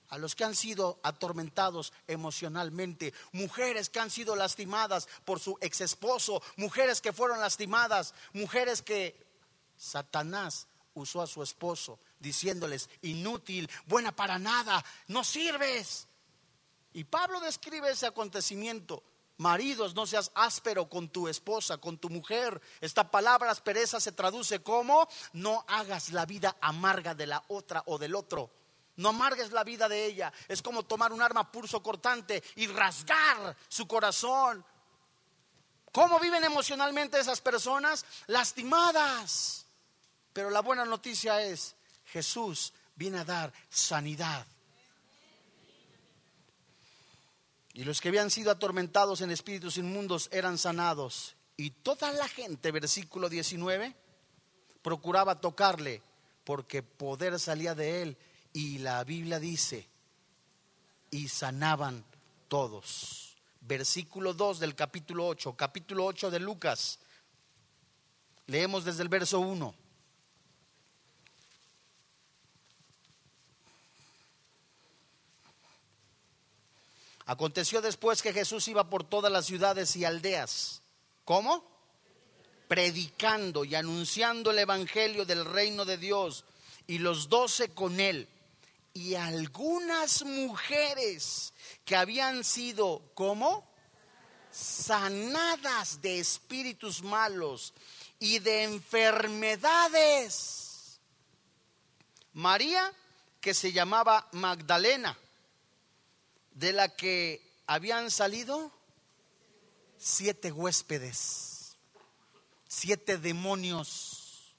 [0.09, 5.81] A los que han sido atormentados emocionalmente, mujeres que han sido lastimadas por su ex
[5.81, 9.17] esposo, mujeres que fueron lastimadas, mujeres que
[9.75, 16.07] Satanás usó a su esposo diciéndoles, inútil, buena para nada, no sirves.
[16.93, 19.03] Y Pablo describe ese acontecimiento
[19.37, 22.61] Maridos, no seas áspero con tu esposa, con tu mujer.
[22.81, 27.97] Esta palabra aspereza se traduce como no hagas la vida amarga de la otra o
[27.97, 28.51] del otro.
[28.95, 30.31] No amargues la vida de ella.
[30.47, 34.63] Es como tomar un arma pulso cortante y rasgar su corazón.
[35.91, 38.05] ¿Cómo viven emocionalmente esas personas?
[38.27, 39.65] Lastimadas.
[40.31, 44.45] Pero la buena noticia es, Jesús viene a dar sanidad
[47.73, 51.35] Y los que habían sido atormentados en espíritus inmundos eran sanados.
[51.57, 53.95] Y toda la gente, versículo 19,
[54.83, 56.03] procuraba tocarle
[56.43, 58.17] porque poder salía de él.
[58.53, 59.87] Y la Biblia dice,
[61.09, 62.05] y sanaban
[62.47, 63.37] todos.
[63.61, 66.99] Versículo 2 del capítulo 8, capítulo 8 de Lucas.
[68.45, 69.73] Leemos desde el verso 1.
[77.25, 80.81] Aconteció después que Jesús iba por todas las ciudades y aldeas.
[81.23, 81.63] ¿Cómo?
[82.67, 86.43] Predicando y anunciando el Evangelio del reino de Dios
[86.85, 88.27] y los doce con él.
[88.93, 91.53] Y algunas mujeres
[91.85, 93.65] que habían sido, ¿cómo?
[94.51, 97.73] Sanadas de espíritus malos
[98.19, 100.99] y de enfermedades.
[102.33, 102.91] María,
[103.39, 105.17] que se llamaba Magdalena
[106.53, 108.71] de la que habían salido
[109.97, 111.77] siete huéspedes,
[112.67, 114.55] siete demonios.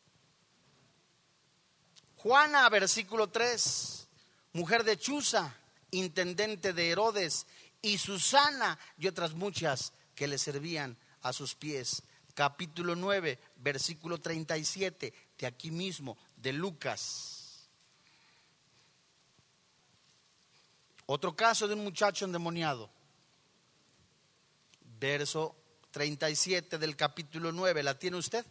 [2.17, 4.09] Juana, versículo 3,
[4.55, 5.55] mujer de Chuza,
[5.91, 7.47] intendente de Herodes,
[7.83, 12.03] y Susana y otras muchas que le servían a sus pies.
[12.33, 17.34] capítulo 9, versículo 37, de aquí mismo, de Lucas.
[21.07, 22.91] Otro caso de un muchacho endemoniado.
[24.99, 25.55] Verso
[25.91, 28.45] 37 del capítulo 9, ¿la tiene usted?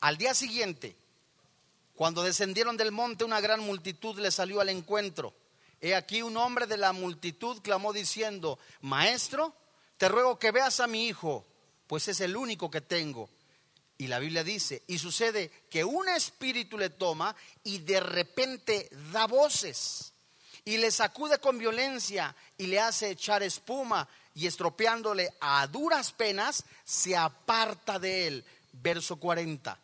[0.00, 0.96] Al día siguiente,
[1.94, 5.34] cuando descendieron del monte, una gran multitud le salió al encuentro.
[5.80, 9.54] He aquí un hombre de la multitud clamó diciendo, Maestro,
[9.98, 11.46] te ruego que veas a mi hijo,
[11.86, 13.28] pues es el único que tengo.
[13.98, 19.26] Y la Biblia dice, y sucede que un espíritu le toma y de repente da
[19.26, 20.12] voces
[20.66, 26.64] y le sacude con violencia y le hace echar espuma y estropeándole a duras penas,
[26.84, 28.44] se aparta de él.
[28.72, 29.78] Verso 40.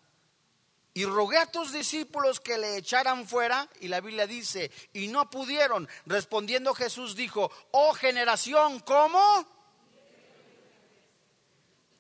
[0.94, 5.30] Y rogué a tus discípulos que le echaran fuera, y la Biblia dice, y no
[5.30, 5.88] pudieron.
[6.04, 9.46] Respondiendo Jesús dijo, oh generación, ¿cómo?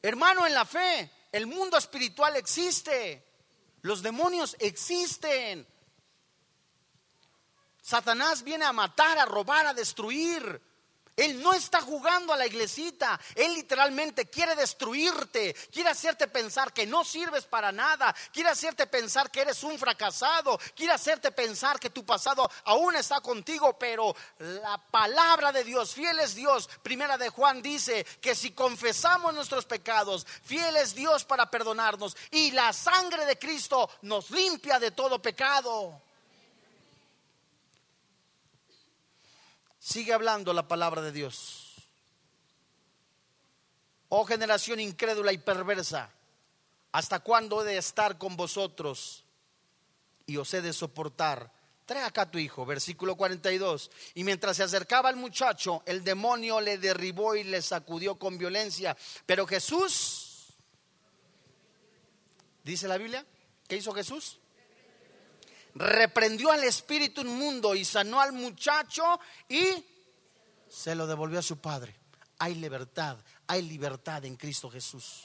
[0.02, 3.24] Hermano, en la fe, el mundo espiritual existe,
[3.82, 5.66] los demonios existen.
[7.82, 10.62] Satanás viene a matar, a robar, a destruir.
[11.14, 13.20] Él no está jugando a la iglesita.
[13.34, 15.54] Él literalmente quiere destruirte.
[15.70, 18.14] Quiere hacerte pensar que no sirves para nada.
[18.32, 20.58] Quiere hacerte pensar que eres un fracasado.
[20.74, 23.76] Quiere hacerte pensar que tu pasado aún está contigo.
[23.78, 26.70] Pero la palabra de Dios, fiel es Dios.
[26.82, 32.16] Primera de Juan dice que si confesamos nuestros pecados, fiel es Dios para perdonarnos.
[32.30, 36.00] Y la sangre de Cristo nos limpia de todo pecado.
[39.84, 41.74] Sigue hablando la palabra de Dios.
[44.10, 46.08] Oh generación incrédula y perversa,
[46.92, 49.24] ¿hasta cuándo he de estar con vosotros
[50.24, 51.50] y os he de soportar?
[51.84, 53.90] Trae acá a tu hijo, versículo 42.
[54.14, 58.96] Y mientras se acercaba el muchacho, el demonio le derribó y le sacudió con violencia.
[59.26, 60.54] Pero Jesús,
[62.62, 63.26] dice la Biblia,
[63.66, 64.38] ¿qué hizo Jesús?
[65.74, 69.84] Reprendió al espíritu inmundo y sanó al muchacho y
[70.68, 71.94] se lo devolvió a su padre.
[72.38, 75.24] Hay libertad, hay libertad en Cristo Jesús.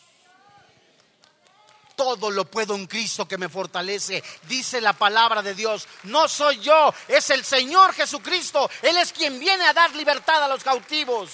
[1.95, 5.87] Todo lo puedo en Cristo que me fortalece, dice la palabra de Dios.
[6.03, 8.69] No soy yo, es el Señor Jesucristo.
[8.83, 11.31] Él es quien viene a dar libertad a los cautivos.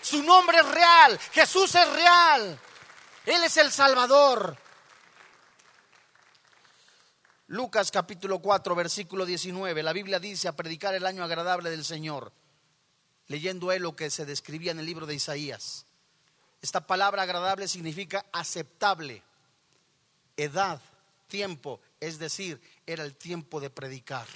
[0.00, 2.60] Su nombre es real, Jesús es real.
[3.26, 4.56] Él es el Salvador.
[7.46, 9.82] Lucas capítulo 4, versículo 19.
[9.82, 12.32] La Biblia dice a predicar el año agradable del Señor,
[13.26, 15.84] leyendo él lo que se describía en el libro de Isaías.
[16.62, 19.22] Esta palabra agradable significa aceptable,
[20.38, 20.80] edad,
[21.28, 24.26] tiempo, es decir, era el tiempo de predicar.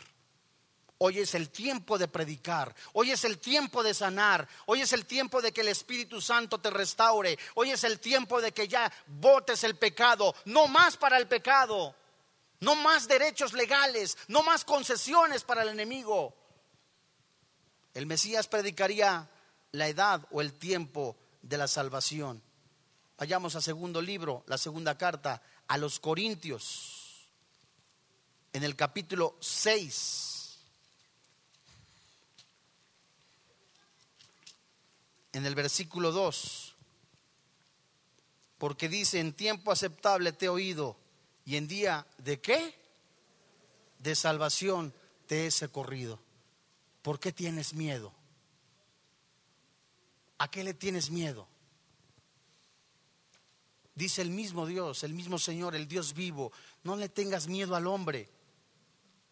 [0.98, 5.06] Hoy es el tiempo de predicar, hoy es el tiempo de sanar, hoy es el
[5.06, 8.92] tiempo de que el Espíritu Santo te restaure, hoy es el tiempo de que ya
[9.06, 11.94] votes el pecado, no más para el pecado.
[12.60, 16.34] No más derechos legales, no más concesiones para el enemigo.
[17.94, 19.30] El Mesías predicaría
[19.72, 22.42] la edad o el tiempo de la salvación.
[23.16, 27.28] Vayamos a segundo libro, la segunda carta a los Corintios,
[28.52, 30.58] en el capítulo 6,
[35.32, 36.74] en el versículo 2,
[38.58, 40.96] porque dice, en tiempo aceptable te he oído
[41.48, 42.78] y en día de qué?
[44.00, 44.92] De salvación
[45.26, 46.20] te he socorrido.
[47.00, 48.12] ¿Por qué tienes miedo?
[50.36, 51.48] ¿A qué le tienes miedo?
[53.94, 56.52] Dice el mismo Dios, el mismo Señor, el Dios vivo,
[56.84, 58.28] no le tengas miedo al hombre,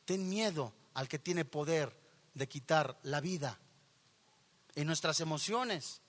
[0.07, 1.95] ten miedo al que tiene poder
[2.33, 3.61] de quitar la vida.
[4.75, 6.01] En nuestras emociones,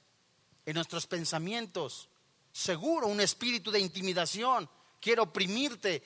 [0.65, 2.08] en nuestros pensamientos,
[2.54, 6.04] seguro un espíritu de intimidación, quiere oprimirte,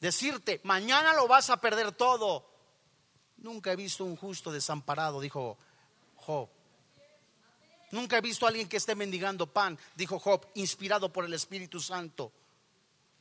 [0.00, 2.48] decirte, mañana lo vas a perder todo.
[3.38, 5.58] Nunca he visto un justo desamparado, dijo
[6.16, 6.48] Job.
[7.92, 11.80] Nunca he visto a alguien que esté mendigando pan, dijo Job, inspirado por el Espíritu
[11.80, 12.32] Santo.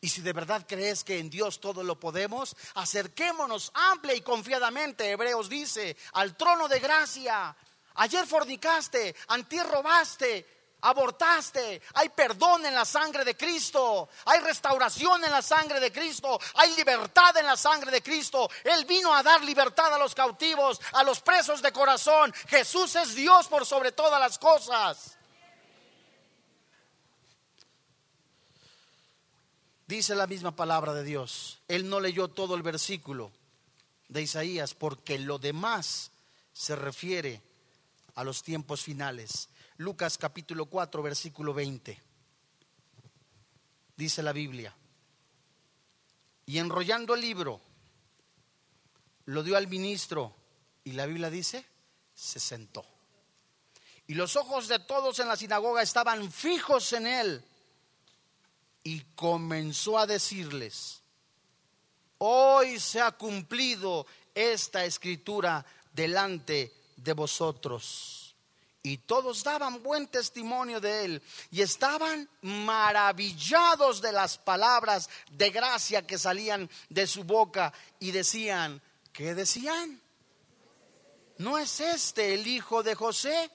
[0.02, 5.10] Y si de verdad crees que en Dios todo lo podemos, acerquémonos amplia y confiadamente,
[5.10, 7.56] Hebreos dice, al trono de gracia.
[7.96, 10.55] Ayer fornicaste, antier robaste,
[10.86, 11.82] abortaste.
[11.96, 14.10] Hay perdón en la sangre de Cristo.
[14.26, 16.40] Hay restauración en la sangre de Cristo.
[16.56, 18.50] Hay libertad en la sangre de Cristo.
[18.64, 22.34] Él vino a dar libertad a los cautivos, a los presos de corazón.
[22.48, 25.18] Jesús es Dios por sobre todas las cosas.
[29.88, 31.60] Dice la misma palabra de Dios.
[31.68, 33.32] Él no leyó todo el versículo
[34.08, 36.12] de Isaías porque lo demás
[36.54, 37.42] se refiere
[38.16, 39.50] a los tiempos finales.
[39.78, 42.02] Lucas capítulo 4, versículo 20.
[43.98, 44.74] dice la Biblia.
[46.46, 47.60] Y enrollando el libro,
[49.26, 50.34] lo dio al ministro
[50.84, 51.66] y la Biblia dice,
[52.14, 52.86] se sentó.
[54.08, 57.44] Y los ojos de todos en la sinagoga estaban fijos en él.
[58.84, 61.02] Y comenzó a decirles,
[62.20, 64.06] hoy se ha cumplido
[64.36, 68.25] esta escritura delante de vosotros.
[68.86, 76.06] Y todos daban buen testimonio de él y estaban maravillados de las palabras de gracia
[76.06, 78.80] que salían de su boca y decían,
[79.12, 80.00] ¿qué decían?
[81.40, 83.50] ¿No es este el hijo de José?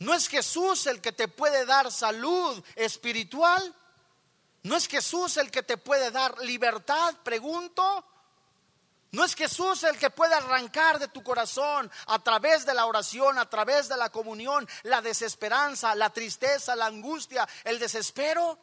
[0.00, 3.74] ¿No es Jesús el que te puede dar salud espiritual?
[4.64, 7.14] ¿No es Jesús el que te puede dar libertad?
[7.24, 8.04] Pregunto.
[9.14, 13.38] ¿No es Jesús el que puede arrancar de tu corazón a través de la oración,
[13.38, 18.58] a través de la comunión, la desesperanza, la tristeza, la angustia, el desespero?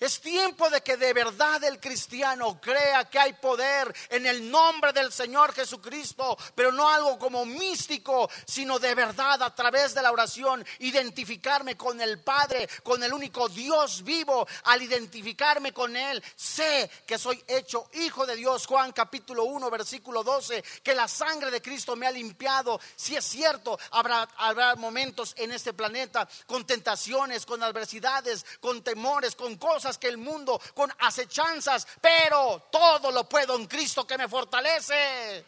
[0.00, 4.92] Es tiempo de que de verdad el cristiano crea que hay poder en el nombre
[4.92, 10.12] del Señor Jesucristo, pero no algo como místico, sino de verdad a través de la
[10.12, 14.46] oración, identificarme con el Padre, con el único Dios vivo.
[14.64, 18.66] Al identificarme con Él, sé que soy hecho hijo de Dios.
[18.66, 22.80] Juan capítulo 1, versículo 12, que la sangre de Cristo me ha limpiado.
[22.94, 29.34] Si es cierto, habrá, habrá momentos en este planeta con tentaciones, con adversidades, con temores,
[29.34, 34.28] con cosas que el mundo, con acechanzas, pero todo lo puedo en Cristo que me
[34.28, 35.44] fortalece.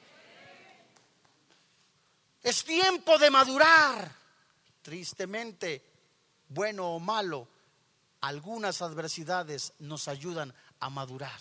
[2.43, 4.17] Es tiempo de madurar.
[4.81, 5.85] Tristemente,
[6.49, 7.47] bueno o malo,
[8.23, 11.41] algunas adversidades nos ayudan a madurar.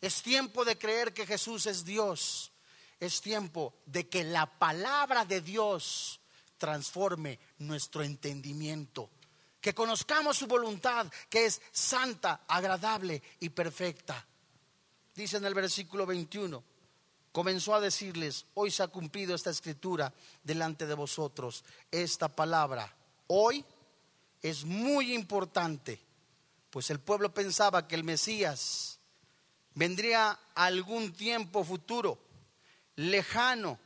[0.00, 2.52] Es tiempo de creer que Jesús es Dios.
[3.00, 6.20] Es tiempo de que la palabra de Dios
[6.58, 9.10] transforme nuestro entendimiento
[9.66, 14.24] que conozcamos su voluntad, que es santa, agradable y perfecta.
[15.12, 16.62] Dice en el versículo 21,
[17.32, 20.14] comenzó a decirles, hoy se ha cumplido esta escritura
[20.44, 21.64] delante de vosotros.
[21.90, 22.94] Esta palabra,
[23.26, 23.64] hoy,
[24.40, 25.98] es muy importante,
[26.70, 29.00] pues el pueblo pensaba que el Mesías
[29.74, 32.20] vendría algún tiempo futuro,
[32.94, 33.80] lejano,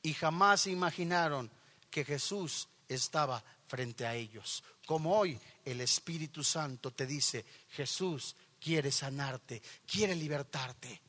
[0.00, 1.50] y jamás imaginaron
[1.90, 4.64] que Jesús estaba frente a ellos.
[4.86, 11.00] Como hoy el Espíritu Santo te dice, Jesús quiere sanarte, quiere libertarte.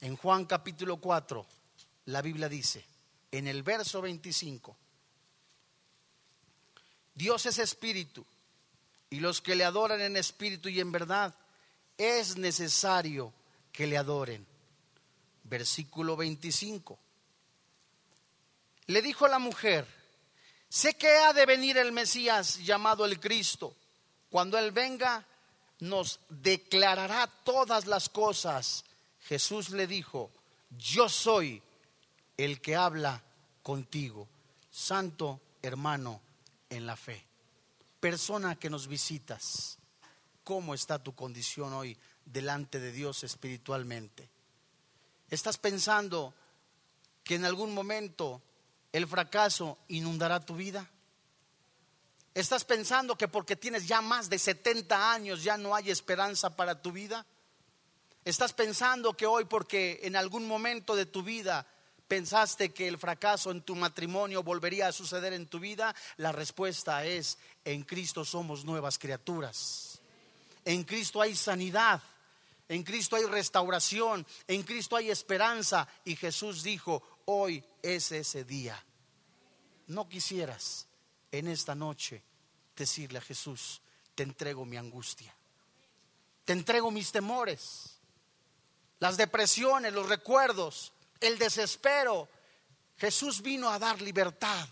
[0.00, 1.46] En Juan capítulo 4,
[2.06, 2.84] la Biblia dice,
[3.30, 4.76] en el verso 25,
[7.14, 8.24] Dios es espíritu
[9.10, 11.34] y los que le adoran en espíritu y en verdad,
[11.98, 13.32] es necesario
[13.70, 14.46] que le adoren.
[15.44, 16.98] Versículo 25.
[18.86, 19.86] Le dijo la mujer,
[20.72, 23.76] Sé que ha de venir el Mesías llamado el Cristo.
[24.30, 25.22] Cuando Él venga,
[25.80, 28.82] nos declarará todas las cosas.
[29.20, 30.30] Jesús le dijo,
[30.70, 31.62] yo soy
[32.38, 33.22] el que habla
[33.62, 34.26] contigo,
[34.70, 36.22] santo hermano
[36.70, 37.22] en la fe.
[38.00, 39.76] Persona que nos visitas,
[40.42, 44.26] ¿cómo está tu condición hoy delante de Dios espiritualmente?
[45.28, 46.32] ¿Estás pensando
[47.24, 48.40] que en algún momento
[48.92, 50.88] el fracaso inundará tu vida?
[52.34, 56.80] ¿Estás pensando que porque tienes ya más de 70 años ya no hay esperanza para
[56.80, 57.26] tu vida?
[58.24, 61.66] ¿Estás pensando que hoy porque en algún momento de tu vida
[62.08, 65.94] pensaste que el fracaso en tu matrimonio volvería a suceder en tu vida?
[66.16, 70.00] La respuesta es, en Cristo somos nuevas criaturas.
[70.64, 72.00] En Cristo hay sanidad.
[72.68, 75.86] En Cristo hay restauración, en Cristo hay esperanza.
[76.04, 78.82] Y Jesús dijo, hoy es ese día.
[79.88, 80.86] No quisieras
[81.30, 82.22] en esta noche
[82.76, 83.80] decirle a Jesús,
[84.14, 85.34] te entrego mi angustia,
[86.44, 87.98] te entrego mis temores,
[88.98, 92.28] las depresiones, los recuerdos, el desespero.
[92.96, 94.68] Jesús vino a dar libertad.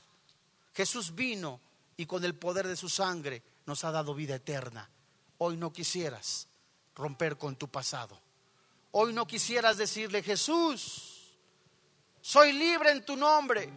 [0.73, 1.61] Jesús vino
[1.97, 4.89] y con el poder de su sangre nos ha dado vida eterna.
[5.39, 6.47] Hoy no quisieras
[6.95, 8.21] romper con tu pasado.
[8.93, 11.10] Hoy no quisieras decirle, Jesús,
[12.21, 13.69] soy libre en tu nombre.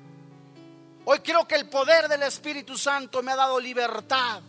[1.05, 4.41] Hoy creo que el poder del Espíritu Santo me ha dado libertad.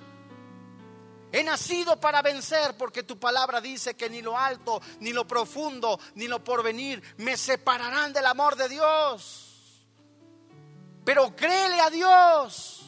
[1.33, 5.99] He nacido para vencer porque tu palabra dice que ni lo alto, ni lo profundo,
[6.15, 9.85] ni lo porvenir me separarán del amor de Dios.
[11.05, 12.83] Pero créele a Dios.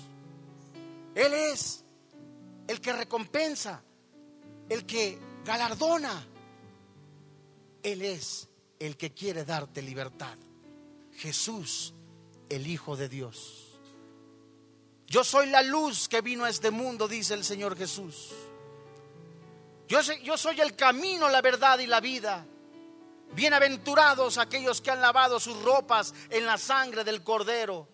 [1.17, 1.85] Él es
[2.69, 3.83] el que recompensa,
[4.69, 6.25] el que galardona.
[7.83, 8.49] Él es
[8.79, 10.37] el que quiere darte libertad.
[11.17, 11.95] Jesús,
[12.49, 13.67] el Hijo de Dios.
[15.07, 18.33] Yo soy la luz que vino a este mundo, dice el Señor Jesús.
[19.89, 22.45] Yo soy, el camino, la verdad y la vida.
[23.33, 27.89] Bienaventurados aquellos que han lavado sus ropas en la sangre del cordero.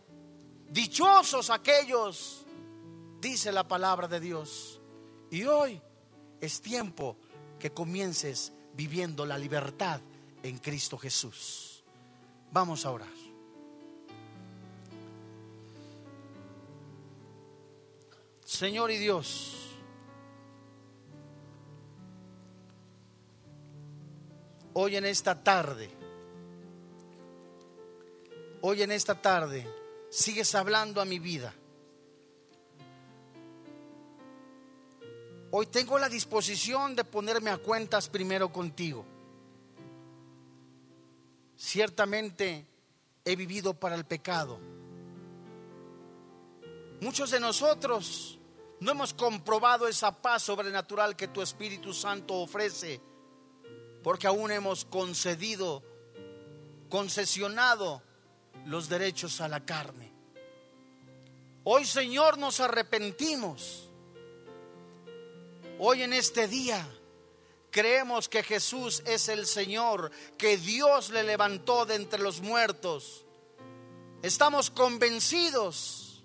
[0.71, 2.47] Dichosos aquellos,
[3.21, 4.81] dice la palabra de Dios.
[5.31, 5.81] Y hoy
[6.41, 7.19] es tiempo
[7.59, 10.01] que comiences viviendo la libertad
[10.43, 11.72] en Cristo Jesús.
[12.53, 13.09] Vamos a orar.
[18.45, 19.71] Señor y Dios,
[24.75, 25.91] hoy en esta tarde,
[28.61, 29.67] hoy en esta tarde,
[30.11, 31.55] sigues hablando a mi vida.
[35.53, 39.07] Hoy tengo la disposición de ponerme a cuentas primero contigo.
[41.65, 42.67] Ciertamente
[43.25, 44.59] he vivido para el pecado.
[47.01, 48.41] Muchos de nosotros
[48.81, 53.01] no hemos comprobado esa paz sobrenatural que tu Espíritu Santo ofrece,
[54.03, 55.85] porque aún hemos concedido,
[56.89, 58.03] concesionado
[58.67, 60.13] los derechos a la carne.
[61.63, 63.89] Hoy, Señor, nos arrepentimos.
[65.79, 66.85] Hoy en este día
[67.73, 73.25] creemos que Jesús es el Señor, que Dios le levantó de entre los muertos.
[74.23, 76.23] Estamos convencidos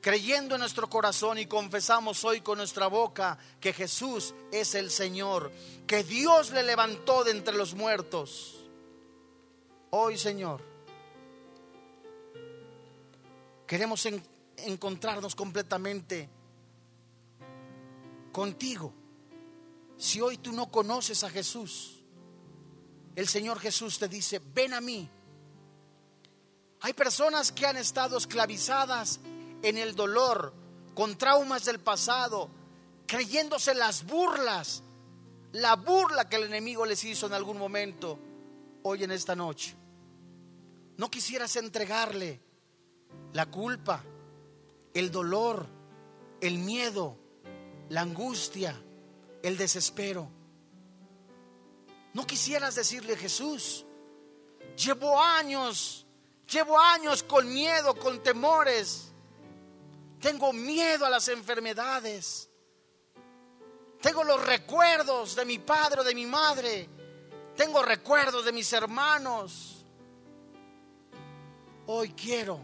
[0.00, 5.52] creyendo en nuestro corazón y confesamos hoy con nuestra boca que Jesús es el Señor,
[5.86, 8.64] que Dios le levantó de entre los muertos.
[9.90, 10.62] Hoy, Señor,
[13.66, 14.08] queremos
[14.56, 16.30] encontrarnos completamente
[18.32, 18.94] contigo.
[19.98, 22.02] Si hoy tú no conoces a Jesús,
[23.16, 25.10] el Señor Jesús te dice, ven a mí.
[26.80, 29.18] Hay personas que han estado esclavizadas
[29.60, 30.54] en el dolor,
[30.94, 32.48] con traumas del pasado,
[33.08, 34.84] creyéndose las burlas,
[35.50, 38.20] la burla que el enemigo les hizo en algún momento,
[38.84, 39.74] hoy en esta noche.
[40.96, 42.40] No quisieras entregarle
[43.32, 44.04] la culpa,
[44.94, 45.66] el dolor,
[46.40, 47.16] el miedo,
[47.88, 48.80] la angustia,
[49.42, 50.30] el desespero.
[52.14, 53.84] No quisieras decirle, Jesús,
[54.76, 56.06] llevo años,
[56.50, 59.08] llevo años con miedo, con temores
[60.20, 62.50] tengo miedo a las enfermedades.
[64.00, 66.88] Tengo los recuerdos de mi padre o de mi madre.
[67.56, 69.84] Tengo recuerdos de mis hermanos.
[71.86, 72.60] Hoy quiero,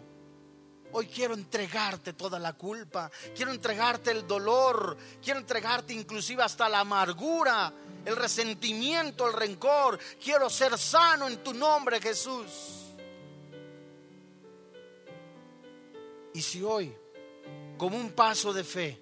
[0.95, 3.11] hoy quiero entregarte toda la culpa.
[3.35, 4.97] Quiero entregarte el dolor.
[5.23, 7.73] Quiero entregarte inclusive hasta la amargura,
[8.05, 9.99] el resentimiento, el rencor.
[10.23, 12.47] Quiero ser sano en tu nombre, Jesús.
[16.33, 16.95] Y si hoy
[17.77, 19.01] como un paso de fe,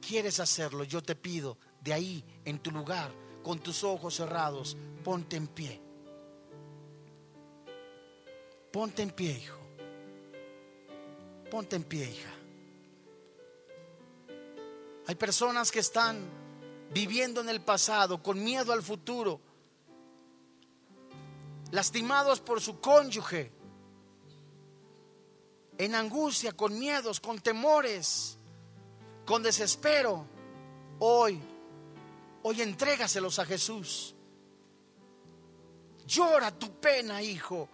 [0.00, 3.10] quieres hacerlo, yo te pido, de ahí, en tu lugar,
[3.42, 5.80] con tus ojos cerrados, ponte en pie.
[8.72, 9.65] Ponte en pie, hijo.
[11.50, 12.32] Ponte en pie, hija.
[15.06, 16.18] Hay personas que están
[16.92, 19.40] viviendo en el pasado, con miedo al futuro,
[21.70, 23.52] lastimados por su cónyuge,
[25.78, 28.38] en angustia, con miedos, con temores,
[29.24, 30.26] con desespero,
[30.98, 31.40] hoy,
[32.42, 34.14] hoy entrégaselos a Jesús.
[36.06, 37.68] Llora tu pena, hijo.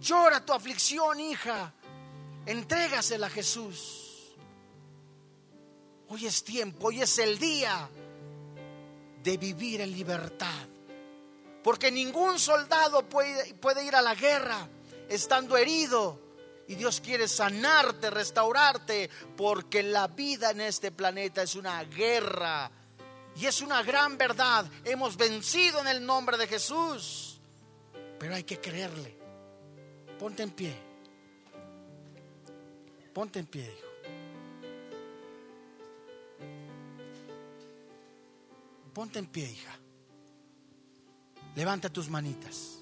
[0.00, 1.74] Llora tu aflicción, hija.
[2.48, 4.34] Entrégasela a Jesús.
[6.08, 7.90] Hoy es tiempo, hoy es el día
[9.22, 10.66] de vivir en libertad.
[11.62, 14.66] Porque ningún soldado puede, puede ir a la guerra
[15.10, 16.18] estando herido
[16.66, 22.70] y Dios quiere sanarte, restaurarte, porque la vida en este planeta es una guerra.
[23.36, 24.64] Y es una gran verdad.
[24.86, 27.42] Hemos vencido en el nombre de Jesús.
[28.18, 29.18] Pero hay que creerle.
[30.18, 30.87] Ponte en pie.
[33.18, 33.88] Ponte en pie, hijo.
[38.94, 39.76] Ponte en pie, hija.
[41.56, 42.78] Levanta tus manitas.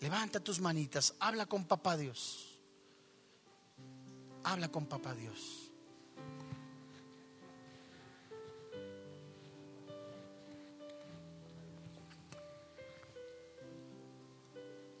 [0.00, 2.58] Levanta tus manitas, habla con papá Dios.
[4.42, 5.70] Habla con papá Dios.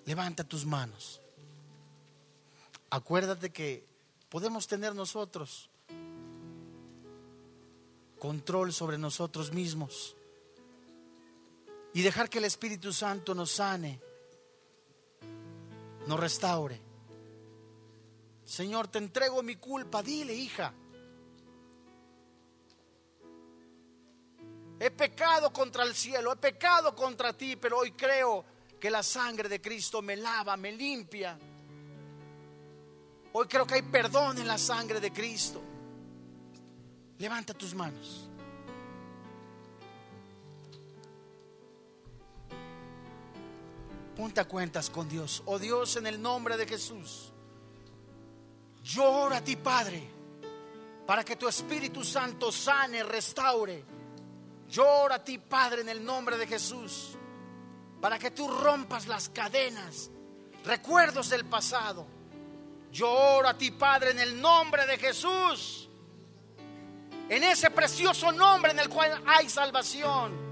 [0.04, 1.19] Levanta tus manos.
[2.90, 3.84] Acuérdate que
[4.28, 5.70] podemos tener nosotros
[8.18, 10.16] control sobre nosotros mismos
[11.94, 14.00] y dejar que el Espíritu Santo nos sane
[16.06, 16.80] nos restaure.
[18.44, 20.02] Señor, te entrego mi culpa.
[20.02, 20.74] Dile, hija.
[25.00, 28.44] pecado contra el cielo, he pecado contra ti, pero hoy creo
[28.78, 31.38] que la sangre de Cristo me lava, me limpia.
[33.32, 35.60] Hoy creo que hay perdón en la sangre de Cristo.
[37.18, 38.28] Levanta tus manos.
[44.16, 45.42] Ponte a cuentas con Dios.
[45.46, 47.32] Oh Dios, en el nombre de Jesús.
[48.82, 50.02] Yo a ti, Padre,
[51.06, 53.84] para que tu Espíritu Santo sane, restaure.
[54.68, 57.16] Yo a ti, Padre, en el nombre de Jesús,
[58.00, 60.10] para que tú rompas las cadenas,
[60.64, 62.19] recuerdos del pasado.
[62.92, 65.88] Yo oro a ti, Padre, en el nombre de Jesús,
[67.28, 70.50] en ese precioso nombre en el cual hay salvación.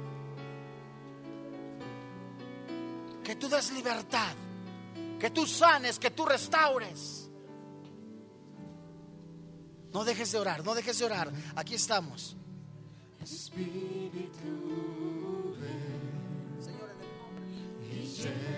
[3.24, 4.34] Que tú des libertad,
[5.18, 7.28] que tú sanes, que tú restaures.
[9.92, 11.32] No dejes de orar, no dejes de orar.
[11.56, 12.36] Aquí estamos.
[13.20, 14.38] Espíritu,
[15.60, 18.57] ven Señor, en el nombre.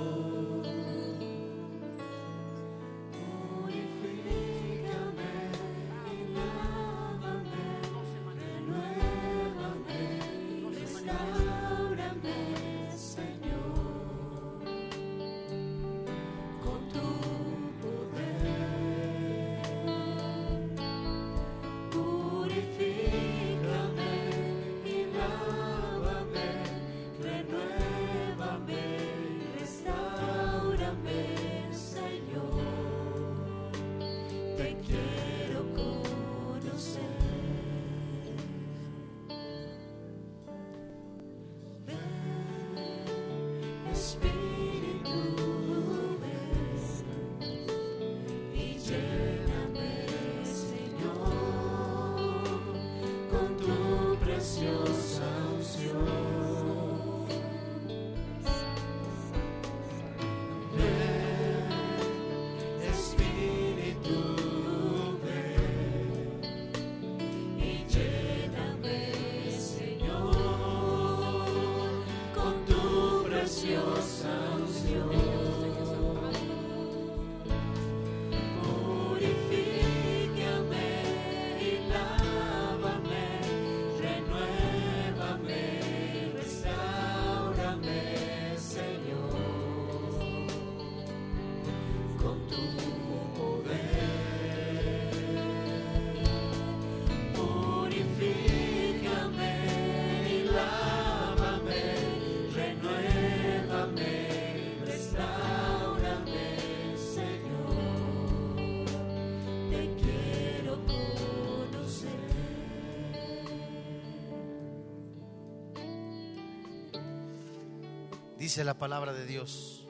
[118.51, 119.85] Dice la palabra de Dios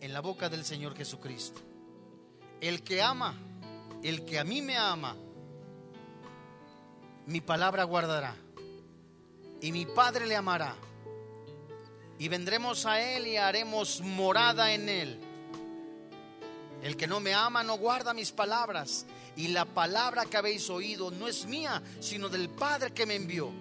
[0.00, 1.60] en la boca del Señor Jesucristo.
[2.58, 3.34] El que ama,
[4.02, 5.14] el que a mí me ama,
[7.26, 8.34] mi palabra guardará.
[9.60, 10.74] Y mi Padre le amará.
[12.18, 15.20] Y vendremos a Él y haremos morada en Él.
[16.82, 19.04] El que no me ama no guarda mis palabras.
[19.36, 23.52] Y la palabra que habéis oído no es mía, sino del Padre que me envió.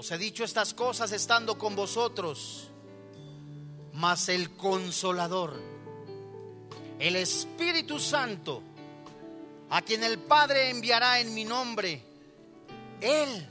[0.00, 2.70] Os he dicho estas cosas estando con vosotros,
[3.92, 5.60] mas el consolador,
[6.98, 8.62] el Espíritu Santo,
[9.68, 12.02] a quien el Padre enviará en mi nombre,
[13.02, 13.46] Él,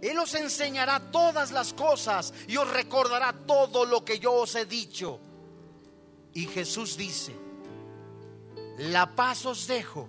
[0.00, 4.64] Él os enseñará todas las cosas y os recordará todo lo que yo os he
[4.64, 5.20] dicho.
[6.32, 7.36] Y Jesús dice,
[8.78, 10.08] la paz os dejo,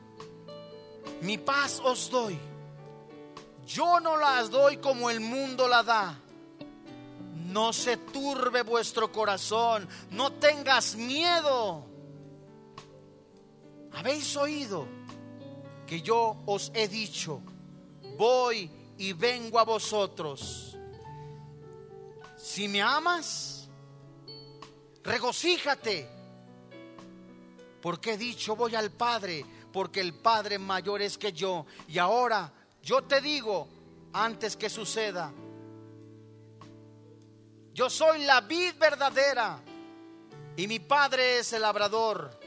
[1.24, 2.51] mi paz os doy.
[3.66, 6.20] Yo no las doy como el mundo la da.
[7.46, 11.86] No se turbe vuestro corazón, no tengas miedo.
[13.94, 14.88] Habéis oído
[15.86, 17.42] que yo os he dicho,
[18.18, 20.78] voy y vengo a vosotros.
[22.38, 23.68] Si me amas,
[25.04, 26.10] regocíjate,
[27.82, 31.66] porque he dicho, voy al Padre, porque el Padre mayor es que yo.
[31.88, 33.68] Y ahora yo te digo,
[34.14, 35.34] antes que suceda,
[37.74, 39.58] Yo soy la vid verdadera
[40.58, 42.38] y mi Padre es el labrador.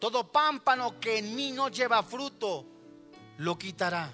[0.00, 2.64] Todo pámpano que en mí no lleva fruto,
[3.38, 4.10] lo quitará.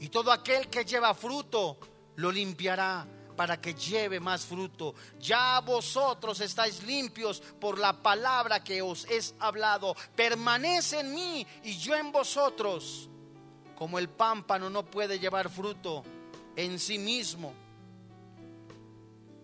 [0.00, 1.78] Y todo aquel que lleva fruto,
[2.16, 3.06] lo limpiará
[3.36, 4.94] para que lleve más fruto.
[5.20, 9.94] Ya vosotros estáis limpios por la palabra que os es hablado.
[10.16, 13.08] Permanece en mí y yo en vosotros.
[13.76, 16.02] Como el pámpano no puede llevar fruto
[16.56, 17.52] en sí mismo,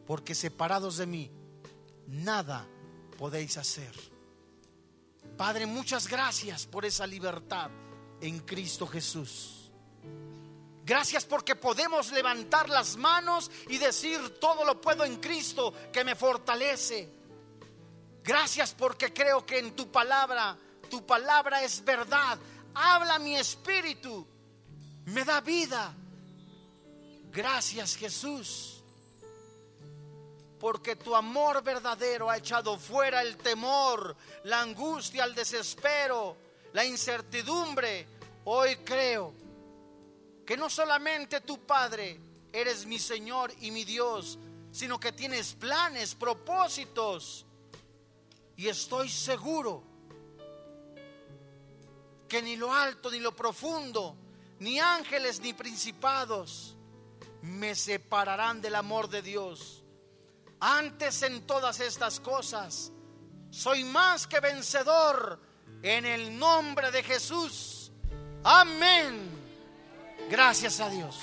[0.06, 1.30] porque separados de mí,
[2.06, 2.66] nada
[3.18, 3.92] podéis hacer.
[5.36, 7.70] Padre, muchas gracias por esa libertad
[8.20, 9.70] en Cristo Jesús.
[10.84, 16.16] Gracias porque podemos levantar las manos y decir, todo lo puedo en Cristo que me
[16.16, 17.08] fortalece.
[18.24, 20.56] Gracias porque creo que en tu palabra,
[20.90, 22.38] tu palabra es verdad.
[22.74, 24.26] Habla mi espíritu,
[25.06, 25.94] me da vida.
[27.30, 28.82] Gracias Jesús,
[30.60, 36.36] porque tu amor verdadero ha echado fuera el temor, la angustia, el desespero,
[36.72, 38.06] la incertidumbre.
[38.44, 39.32] Hoy creo
[40.44, 42.20] que no solamente tu Padre
[42.52, 44.38] eres mi Señor y mi Dios,
[44.70, 47.46] sino que tienes planes, propósitos.
[48.56, 49.91] Y estoy seguro
[52.32, 54.16] que ni lo alto ni lo profundo,
[54.60, 56.78] ni ángeles ni principados
[57.42, 59.84] me separarán del amor de Dios.
[60.58, 62.90] Antes en todas estas cosas,
[63.50, 65.42] soy más que vencedor
[65.82, 67.92] en el nombre de Jesús.
[68.44, 69.28] Amén.
[70.30, 71.18] Gracias a Dios.